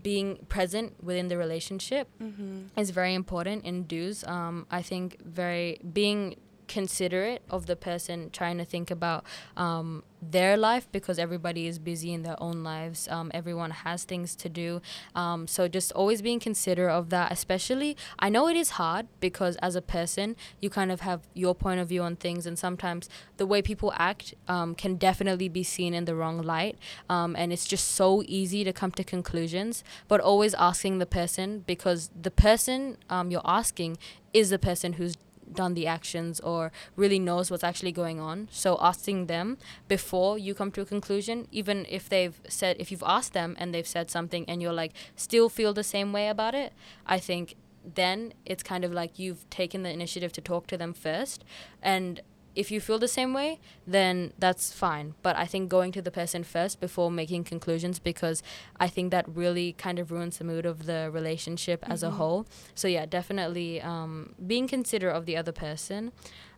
being 0.01 0.37
present 0.49 1.03
within 1.03 1.27
the 1.27 1.37
relationship 1.37 2.07
mm-hmm. 2.21 2.79
is 2.79 2.89
very 2.89 3.13
important 3.13 3.63
in 3.63 3.83
do's. 3.83 4.23
Um, 4.23 4.65
I 4.71 4.81
think 4.81 5.21
very 5.23 5.79
being 5.93 6.37
considerate 6.67 7.41
of 7.49 7.65
the 7.65 7.75
person 7.75 8.29
trying 8.31 8.57
to 8.57 8.65
think 8.65 8.91
about 8.91 9.25
um, 9.57 10.03
their 10.31 10.55
life 10.57 10.87
because 10.91 11.19
everybody 11.19 11.67
is 11.67 11.79
busy 11.79 12.13
in 12.13 12.23
their 12.23 12.41
own 12.41 12.63
lives. 12.63 13.07
Um, 13.09 13.31
everyone 13.33 13.71
has 13.71 14.03
things 14.03 14.35
to 14.37 14.49
do. 14.49 14.81
Um, 15.15 15.47
so 15.47 15.67
just 15.67 15.91
always 15.93 16.21
being 16.21 16.39
considerate 16.39 16.91
of 16.91 17.09
that, 17.09 17.31
especially, 17.31 17.97
I 18.19 18.29
know 18.29 18.47
it 18.47 18.55
is 18.55 18.71
hard 18.71 19.07
because 19.19 19.55
as 19.57 19.75
a 19.75 19.81
person, 19.81 20.35
you 20.59 20.69
kind 20.69 20.91
of 20.91 21.01
have 21.01 21.21
your 21.33 21.55
point 21.55 21.79
of 21.79 21.89
view 21.89 22.01
on 22.03 22.15
things, 22.15 22.45
and 22.45 22.57
sometimes 22.57 23.09
the 23.37 23.45
way 23.45 23.61
people 23.61 23.93
act 23.97 24.33
um, 24.47 24.75
can 24.75 24.95
definitely 24.95 25.49
be 25.49 25.63
seen 25.63 25.93
in 25.93 26.05
the 26.05 26.15
wrong 26.15 26.41
light. 26.41 26.77
Um, 27.09 27.35
and 27.37 27.51
it's 27.51 27.65
just 27.65 27.91
so 27.91 28.23
easy 28.27 28.63
to 28.63 28.73
come 28.73 28.91
to 28.91 29.03
conclusions, 29.03 29.83
but 30.07 30.19
always 30.21 30.53
asking 30.55 30.99
the 30.99 31.05
person 31.05 31.63
because 31.65 32.09
the 32.19 32.31
person 32.31 32.97
um, 33.09 33.31
you're 33.31 33.41
asking 33.45 33.97
is 34.33 34.49
the 34.49 34.59
person 34.59 34.93
who's 34.93 35.15
done 35.51 35.73
the 35.73 35.87
actions 35.87 36.39
or 36.39 36.71
really 36.95 37.19
knows 37.19 37.49
what's 37.49 37.63
actually 37.63 37.91
going 37.91 38.19
on. 38.19 38.47
So 38.51 38.77
asking 38.81 39.27
them 39.27 39.57
before 39.87 40.37
you 40.37 40.53
come 40.53 40.71
to 40.71 40.81
a 40.81 40.85
conclusion, 40.85 41.47
even 41.51 41.85
if 41.89 42.09
they've 42.09 42.39
said, 42.47 42.77
if 42.79 42.91
you've 42.91 43.03
asked 43.05 43.33
them 43.33 43.55
and 43.59 43.73
they've 43.73 43.87
said 43.87 44.09
something 44.09 44.45
and 44.47 44.61
you're 44.61 44.73
like, 44.73 44.93
still 45.15 45.49
feel 45.49 45.73
the 45.73 45.83
same 45.83 46.13
way 46.13 46.27
about 46.29 46.55
it, 46.55 46.73
I 47.05 47.19
think 47.19 47.55
then 47.83 48.33
it's 48.45 48.63
kind 48.63 48.85
of 48.85 48.93
like 48.93 49.19
you've 49.19 49.49
taken 49.49 49.83
the 49.83 49.89
initiative 49.91 50.31
to 50.33 50.41
talk 50.41 50.67
to 50.67 50.77
them 50.77 50.93
first 50.93 51.43
and 51.81 52.21
if 52.55 52.71
you 52.71 52.79
feel 52.79 52.99
the 52.99 53.07
same 53.07 53.33
way, 53.33 53.59
then 53.87 54.33
that's 54.37 54.71
fine. 54.71 55.15
But 55.21 55.35
I 55.35 55.45
think 55.45 55.69
going 55.69 55.91
to 55.93 56.01
the 56.01 56.11
person 56.11 56.43
first 56.43 56.79
before 56.79 57.09
making 57.09 57.45
conclusions 57.45 57.99
because 57.99 58.43
I 58.79 58.87
think 58.87 59.11
that 59.11 59.25
really 59.27 59.73
kind 59.73 59.99
of 59.99 60.11
ruins 60.11 60.37
the 60.37 60.43
mood 60.43 60.65
of 60.65 60.85
the 60.85 61.09
relationship 61.11 61.81
mm-hmm. 61.81 61.91
as 61.91 62.03
a 62.03 62.07
mm-hmm. 62.07 62.17
whole. 62.17 62.45
So 62.75 62.87
yeah, 62.87 63.05
definitely 63.05 63.81
um, 63.81 64.35
being 64.45 64.67
considerate 64.67 65.15
of 65.15 65.25
the 65.25 65.35
other 65.37 65.51
person. 65.51 66.11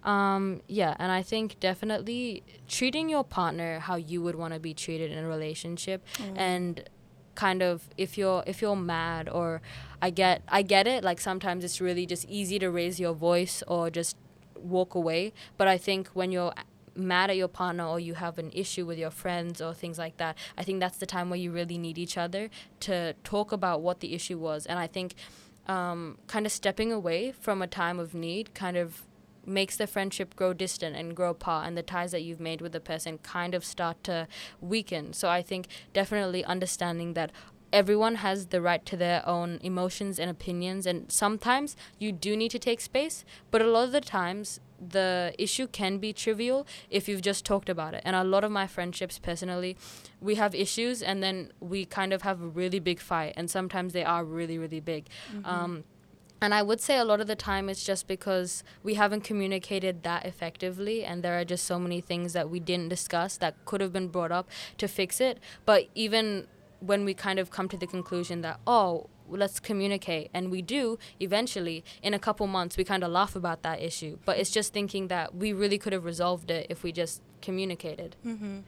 Um, 0.04 0.62
yeah, 0.68 0.96
and 1.00 1.12
I 1.12 1.24
think 1.24 1.60
definitely 1.60 2.44
treating 2.68 3.10
your 3.10 3.24
partner 3.24 3.80
how 3.80 3.96
you 3.96 4.22
would 4.22 4.36
want 4.36 4.54
to 4.54 4.60
be 4.60 4.74
treated 4.74 5.12
in 5.12 5.18
a 5.18 5.28
relationship, 5.28 6.06
mm. 6.18 6.34
and 6.38 6.88
kind 7.34 7.62
of 7.62 7.90
if 7.98 8.18
you're 8.18 8.44
if 8.48 8.62
you're 8.62 8.76
mad 8.76 9.28
or 9.28 9.62
I 10.02 10.10
get 10.10 10.42
I 10.48 10.62
get 10.62 10.88
it 10.88 11.04
like 11.04 11.20
sometimes 11.20 11.64
it's 11.64 11.82
really 11.82 12.06
just 12.06 12.26
easy 12.30 12.60
to 12.60 12.70
raise 12.70 13.00
your 13.00 13.14
voice 13.14 13.62
or 13.68 13.90
just 13.90 14.16
walk 14.66 14.96
away. 14.96 15.34
But 15.58 15.68
I 15.68 15.78
think 15.78 16.08
when 16.10 16.32
you're 16.32 16.54
mad 16.96 17.30
at 17.30 17.38
your 17.38 17.48
partner 17.48 17.86
or 17.86 18.00
you 18.00 18.14
have 18.14 18.38
an 18.38 18.52
issue 18.54 18.86
with 18.86 18.98
your 18.98 19.12
friends 19.12 19.62
or 19.62 19.74
things 19.74 19.98
like 19.98 20.18
that, 20.18 20.38
I 20.58 20.64
think 20.64 20.80
that's 20.80 20.98
the 20.98 21.06
time 21.06 21.30
where 21.30 21.40
you 21.40 21.52
really 21.52 21.78
need 21.78 21.98
each 21.98 22.18
other 22.18 22.50
to 22.82 23.14
talk 23.24 23.52
about 23.52 23.82
what 23.82 24.00
the 24.00 24.14
issue 24.14 24.38
was. 24.38 24.66
And 24.66 24.80
I 24.80 24.88
think 24.88 25.16
um, 25.68 26.18
kind 26.28 26.46
of 26.46 26.52
stepping 26.52 26.92
away 26.92 27.32
from 27.32 27.62
a 27.62 27.68
time 27.68 28.00
of 28.00 28.14
need 28.14 28.54
kind 28.54 28.78
of 28.78 29.04
makes 29.48 29.78
the 29.78 29.88
friendship 29.88 30.36
grow 30.36 30.54
distant 30.54 30.96
and 30.96 31.16
grow 31.16 31.30
apart 31.30 31.68
and 31.68 31.78
the 31.78 31.84
ties 31.84 32.12
that 32.12 32.24
you've 32.24 32.40
made 32.40 32.62
with 32.62 32.72
the 32.72 32.80
person 32.80 33.20
kind 33.20 33.54
of 33.54 33.64
start 33.64 34.04
to 34.04 34.28
weaken 34.60 35.14
so 35.14 35.30
i 35.30 35.40
think 35.40 35.68
definitely 35.94 36.44
understanding 36.46 37.14
that 37.14 37.32
everyone 37.72 38.16
has 38.16 38.48
the 38.48 38.62
right 38.62 38.86
to 38.86 38.98
their 38.98 39.28
own 39.28 39.60
emotions 39.62 40.20
and 40.20 40.30
opinions 40.30 40.86
and 40.86 41.12
sometimes 41.12 41.76
you 42.00 42.12
do 42.12 42.36
need 42.36 42.52
to 42.52 42.60
take 42.60 42.80
space 42.80 43.26
but 43.52 43.62
a 43.62 43.66
lot 43.66 43.84
of 43.84 43.92
the 43.92 44.02
times 44.02 44.60
the 44.80 45.34
issue 45.38 45.68
can 45.68 45.98
be 45.98 46.12
trivial 46.12 46.68
if 46.90 47.08
you've 47.08 47.22
just 47.22 47.46
talked 47.46 47.70
about 47.70 47.94
it 47.94 48.02
and 48.06 48.16
a 48.16 48.24
lot 48.24 48.44
of 48.44 48.52
my 48.52 48.68
friendships 48.68 49.18
personally 49.18 49.78
we 50.20 50.36
have 50.36 50.54
issues 50.54 51.02
and 51.02 51.24
then 51.24 51.52
we 51.60 51.86
kind 51.86 52.12
of 52.14 52.22
have 52.24 52.42
a 52.42 52.48
really 52.48 52.80
big 52.80 53.00
fight 53.00 53.34
and 53.38 53.50
sometimes 53.50 53.94
they 53.94 54.04
are 54.04 54.24
really 54.24 54.58
really 54.58 54.80
big 54.80 55.06
mm-hmm. 55.34 55.46
um, 55.46 55.84
and 56.42 56.54
I 56.54 56.62
would 56.62 56.82
say 56.82 56.98
a 56.98 57.06
lot 57.06 57.22
of 57.22 57.28
the 57.28 57.36
time 57.36 57.70
it's 57.70 57.84
just 57.84 58.08
because 58.08 58.64
we 58.84 58.96
haven't 58.96 59.22
communicated 59.22 60.04
that 60.04 60.26
effectively, 60.26 61.04
and 61.04 61.24
there 61.24 61.40
are 61.40 61.46
just 61.46 61.66
so 61.66 61.80
many 61.80 62.02
things 62.02 62.34
that 62.34 62.50
we 62.50 62.60
didn't 62.60 62.90
discuss 62.90 63.38
that 63.38 63.56
could 63.66 63.82
have 63.82 63.94
been 63.94 64.10
brought 64.10 64.32
up 64.32 64.50
to 64.78 64.88
fix 64.88 65.22
it. 65.22 65.40
But 65.66 65.88
even 65.96 66.48
when 66.86 67.06
we 67.06 67.14
kind 67.14 67.40
of 67.40 67.50
come 67.50 67.68
to 67.70 67.78
the 67.78 67.88
conclusion 67.88 68.42
that 68.42 68.60
oh 68.68 69.10
let's 69.28 69.60
communicate 69.60 70.30
and 70.34 70.52
we 70.52 70.62
do 70.62 71.00
eventually 71.20 71.84
in 72.04 72.14
a 72.14 72.20
couple 72.20 72.46
months 72.46 72.78
we 72.78 72.84
kind 72.84 73.04
of 73.04 73.10
laugh 73.12 73.36
about 73.36 73.64
that 73.64 73.82
issue. 73.82 74.18
But 74.24 74.38
it's 74.38 74.52
just 74.52 74.72
thinking 74.72 75.08
that 75.08 75.36
we 75.36 75.52
really 75.52 75.78
could 75.78 75.94
have 75.94 76.06
resolved 76.06 76.52
it 76.52 76.68
if 76.70 76.84
we 76.84 76.92
just 76.92 77.22
communicated. 77.42 78.16
Mm-hmm. 78.26 78.60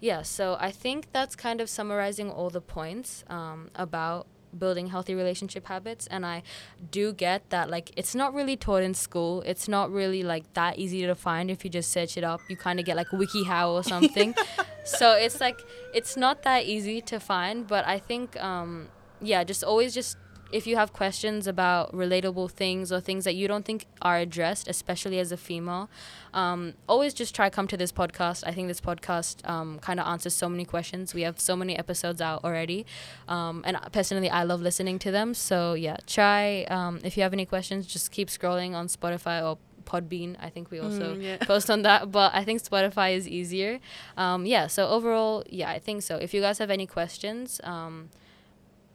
yeah 0.00 0.22
so 0.22 0.56
i 0.60 0.70
think 0.70 0.98
that's 1.12 1.34
kind 1.36 1.60
of 1.60 1.68
summarizing 1.68 2.28
all 2.30 2.50
the 2.58 2.60
points 2.60 3.24
um, 3.28 3.70
about 3.74 4.26
building 4.58 4.88
healthy 4.88 5.14
relationship 5.14 5.66
habits. 5.66 6.06
And 6.08 6.26
i 6.26 6.42
do 6.90 7.12
get 7.12 7.48
that 7.50 7.70
like 7.70 7.92
it's 7.96 8.14
not 8.14 8.34
really 8.34 8.56
taught 8.56 8.82
in 8.82 8.94
school. 8.94 9.42
It's 9.42 9.68
not 9.68 9.90
really 9.92 10.22
like 10.22 10.52
that 10.54 10.78
easy 10.78 11.06
to 11.06 11.14
find 11.14 11.50
if 11.50 11.64
you 11.64 11.70
just 11.70 11.90
search 11.92 12.16
it 12.16 12.24
up. 12.24 12.40
You 12.48 12.56
kind 12.56 12.80
of 12.80 12.86
get 12.86 12.96
like 12.96 13.08
wikihow 13.08 13.72
or 13.72 13.82
something 13.82 14.34
so 14.84 15.12
it's 15.12 15.40
like 15.40 15.60
it's 15.94 16.16
not 16.16 16.42
that 16.42 16.64
easy 16.64 17.00
to 17.00 17.20
find 17.20 17.66
but 17.66 17.86
i 17.86 17.98
think 17.98 18.40
um 18.42 18.88
yeah 19.20 19.44
just 19.44 19.62
always 19.62 19.94
just 19.94 20.16
if 20.52 20.66
you 20.66 20.76
have 20.76 20.92
questions 20.92 21.46
about 21.46 21.92
relatable 21.92 22.50
things 22.50 22.90
or 22.90 23.00
things 23.00 23.24
that 23.24 23.34
you 23.34 23.46
don't 23.46 23.64
think 23.64 23.86
are 24.02 24.18
addressed, 24.18 24.68
especially 24.68 25.18
as 25.18 25.32
a 25.32 25.36
female, 25.36 25.88
um, 26.34 26.74
always 26.88 27.14
just 27.14 27.34
try 27.34 27.48
come 27.50 27.66
to 27.68 27.76
this 27.76 27.92
podcast. 27.92 28.42
I 28.46 28.52
think 28.52 28.68
this 28.68 28.80
podcast 28.80 29.48
um, 29.48 29.78
kind 29.78 30.00
of 30.00 30.06
answers 30.06 30.34
so 30.34 30.48
many 30.48 30.64
questions. 30.64 31.14
We 31.14 31.22
have 31.22 31.40
so 31.40 31.56
many 31.56 31.78
episodes 31.78 32.20
out 32.20 32.44
already, 32.44 32.86
um, 33.28 33.62
and 33.64 33.78
personally, 33.92 34.30
I 34.30 34.44
love 34.44 34.60
listening 34.60 34.98
to 35.00 35.10
them. 35.10 35.34
So 35.34 35.74
yeah, 35.74 35.96
try 36.06 36.64
um, 36.64 37.00
if 37.04 37.16
you 37.16 37.22
have 37.22 37.32
any 37.32 37.46
questions, 37.46 37.86
just 37.86 38.10
keep 38.10 38.28
scrolling 38.28 38.74
on 38.74 38.88
Spotify 38.88 39.44
or 39.44 39.58
Podbean. 39.90 40.36
I 40.46 40.48
think 40.54 40.70
we 40.70 40.78
also 40.86 41.06
Mm, 41.16 41.22
yeah. 41.22 41.36
post 41.52 41.68
on 41.74 41.82
that, 41.82 42.00
but 42.12 42.30
I 42.34 42.42
think 42.44 42.62
Spotify 42.62 43.08
is 43.18 43.24
easier. 43.26 43.72
Um, 44.16 44.40
yeah. 44.46 44.66
So 44.68 44.80
overall, 44.96 45.42
yeah, 45.50 45.70
I 45.76 45.78
think 45.86 46.02
so. 46.02 46.14
If 46.16 46.32
you 46.34 46.40
guys 46.40 46.58
have 46.58 46.70
any 46.78 46.86
questions, 46.86 47.60
um, 47.64 47.94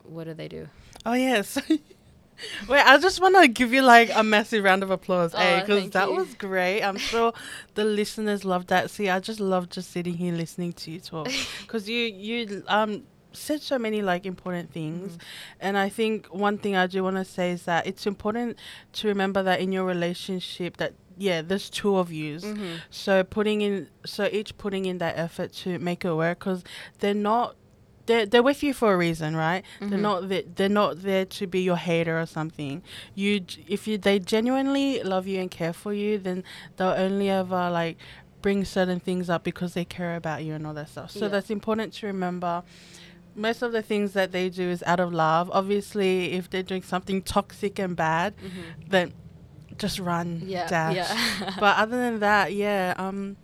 what 0.04 0.24
do 0.26 0.34
they 0.34 0.48
do? 0.48 0.68
Oh 1.06 1.14
yes. 1.14 1.58
Wait, 2.68 2.82
I 2.86 2.98
just 2.98 3.22
want 3.22 3.36
to 3.42 3.48
give 3.48 3.72
you 3.74 3.82
like 3.82 4.10
a 4.14 4.22
massive 4.22 4.62
round 4.64 4.84
of 4.84 4.92
applause, 4.92 5.34
eh? 5.34 5.40
Oh, 5.40 5.60
Because 5.62 5.90
that 5.92 6.10
you. 6.10 6.16
was 6.16 6.34
great. 6.34 6.82
I'm 6.82 6.98
sure 7.12 7.32
the 7.76 7.86
listeners 7.86 8.44
loved 8.44 8.68
that. 8.68 8.90
See, 8.92 9.08
I 9.10 9.20
just 9.22 9.40
love 9.40 9.70
just 9.70 9.92
sitting 9.92 10.16
here 10.18 10.34
listening 10.34 10.74
to 10.74 10.92
you 10.92 11.00
talk 11.00 11.30
because 11.62 11.88
you 11.90 12.00
you 12.28 12.64
um 12.68 13.04
said 13.36 13.62
so 13.62 13.78
many 13.78 14.02
like 14.02 14.26
important 14.26 14.72
things, 14.72 15.14
Mhm. 15.18 15.20
and 15.60 15.78
I 15.78 15.90
think 15.90 16.28
one 16.28 16.58
thing 16.58 16.76
I 16.76 16.88
do 16.88 17.04
want 17.04 17.18
to 17.18 17.26
say 17.26 17.52
is 17.52 17.64
that 17.64 17.86
it's 17.88 18.06
important 18.08 18.58
to 18.94 19.08
remember 19.08 19.44
that 19.44 19.60
in 19.60 19.72
your 19.72 19.86
relationship 19.86 20.78
that 20.78 20.94
yeah, 21.18 21.42
there's 21.42 21.70
two 21.70 21.96
of 21.98 22.12
yous. 22.12 22.44
Mhm. 22.44 22.82
So 22.90 23.24
putting 23.24 23.62
in, 23.62 23.88
so 24.06 24.28
each 24.34 24.58
putting 24.58 24.86
in 24.86 24.98
that 24.98 25.18
effort 25.18 25.54
to 25.64 25.80
make 25.80 26.04
it 26.04 26.14
work, 26.14 26.40
because 26.40 26.62
they're 27.00 27.14
not, 27.14 27.56
they're 28.06 28.26
they're 28.26 28.44
with 28.44 28.62
you 28.62 28.74
for 28.74 28.94
a 28.94 28.98
reason, 28.98 29.34
right? 29.34 29.64
They're 29.80 29.98
Mhm. 29.98 30.02
not 30.02 30.28
the, 30.30 30.46
they're 30.56 30.68
not 30.68 31.04
there 31.04 31.24
to 31.24 31.48
be 31.48 31.62
your 31.62 31.78
hater 31.78 32.20
or 32.20 32.26
something. 32.26 32.84
You, 33.16 33.46
if 33.66 33.88
you 33.88 33.98
they 33.98 34.20
genuinely 34.20 35.02
love 35.04 35.26
you 35.26 35.40
and 35.40 35.50
care 35.50 35.72
for 35.72 35.94
you, 35.94 36.18
then 36.18 36.44
they'll 36.76 36.90
only 36.90 37.30
ever 37.30 37.70
like 37.72 37.98
bring 38.42 38.66
certain 38.66 39.00
things 39.00 39.30
up 39.30 39.44
because 39.46 39.74
they 39.74 39.86
care 39.86 40.18
about 40.18 40.44
you 40.44 40.54
and 40.54 40.68
all 40.68 40.74
that 40.74 40.90
stuff. 40.90 41.12
So 41.12 41.22
Yeah. 41.26 41.30
that's 41.30 41.50
important 41.50 41.94
to 41.94 42.08
remember. 42.08 42.62
Most 43.36 43.62
of 43.62 43.72
the 43.74 43.82
things 43.82 44.14
that 44.14 44.32
they 44.32 44.50
do 44.50 44.64
is 44.70 44.82
out 44.88 45.00
of 45.00 45.14
love. 45.14 45.50
Obviously, 45.54 46.32
if 46.34 46.50
they're 46.50 46.64
doing 46.64 46.82
something 46.84 47.22
toxic 47.22 47.78
and 47.80 47.96
bad, 47.96 48.34
Mhm. 48.38 48.90
then 48.90 49.14
just 49.78 50.00
run, 50.00 50.42
Yeah. 50.46 50.68
dash 50.68 50.96
Yeah. 50.96 51.52
but 51.60 51.78
other 51.78 51.98
than 51.98 52.20
that, 52.22 52.54
yeah, 52.54 52.94
um, 52.98 53.36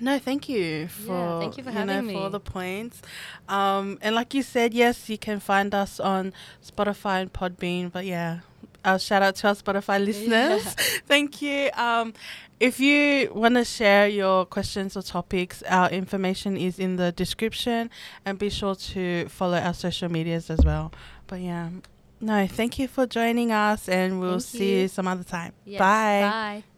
no, 0.00 0.18
thank 0.18 0.48
you 0.48 0.88
for 0.88 1.40
thank 1.40 1.56
you 1.56 1.64
for 1.64 1.70
know, 1.70 1.78
having 1.86 2.12
for 2.12 2.26
me. 2.26 2.28
the 2.30 2.40
points. 2.40 3.02
Um, 3.48 3.98
and 4.02 4.14
like 4.14 4.34
you 4.34 4.42
said, 4.42 4.72
yes, 4.74 5.08
you 5.08 5.18
can 5.18 5.40
find 5.40 5.74
us 5.74 5.98
on 6.00 6.32
Spotify 6.64 7.22
and 7.22 7.32
Podbean. 7.32 7.90
But 7.92 8.04
yeah, 8.06 8.40
uh, 8.84 8.98
shout 8.98 9.22
out 9.22 9.36
to 9.36 9.48
our 9.48 9.54
Spotify 9.54 10.04
listeners. 10.04 10.62
thank 11.06 11.42
you. 11.42 11.70
Um, 11.74 12.14
if 12.60 12.78
you 12.80 13.32
want 13.34 13.56
to 13.56 13.64
share 13.64 14.08
your 14.08 14.46
questions 14.46 14.96
or 14.96 15.02
topics, 15.02 15.62
our 15.64 15.90
information 15.90 16.56
is 16.56 16.78
in 16.78 16.96
the 16.96 17.12
description, 17.12 17.90
and 18.24 18.38
be 18.38 18.50
sure 18.50 18.74
to 18.74 19.28
follow 19.28 19.58
our 19.58 19.74
social 19.74 20.08
medias 20.08 20.50
as 20.50 20.64
well. 20.64 20.92
But 21.26 21.40
yeah. 21.40 21.70
No, 22.20 22.46
thank 22.46 22.78
you 22.78 22.88
for 22.88 23.06
joining 23.06 23.52
us, 23.52 23.88
and 23.88 24.20
we'll 24.20 24.38
Thank 24.38 24.42
see 24.42 24.70
you 24.76 24.78
you. 24.82 24.88
some 24.88 25.06
other 25.08 25.24
time. 25.24 25.52
Yes, 25.64 25.78
Bye. 25.78 26.62
Bye. 26.62 26.73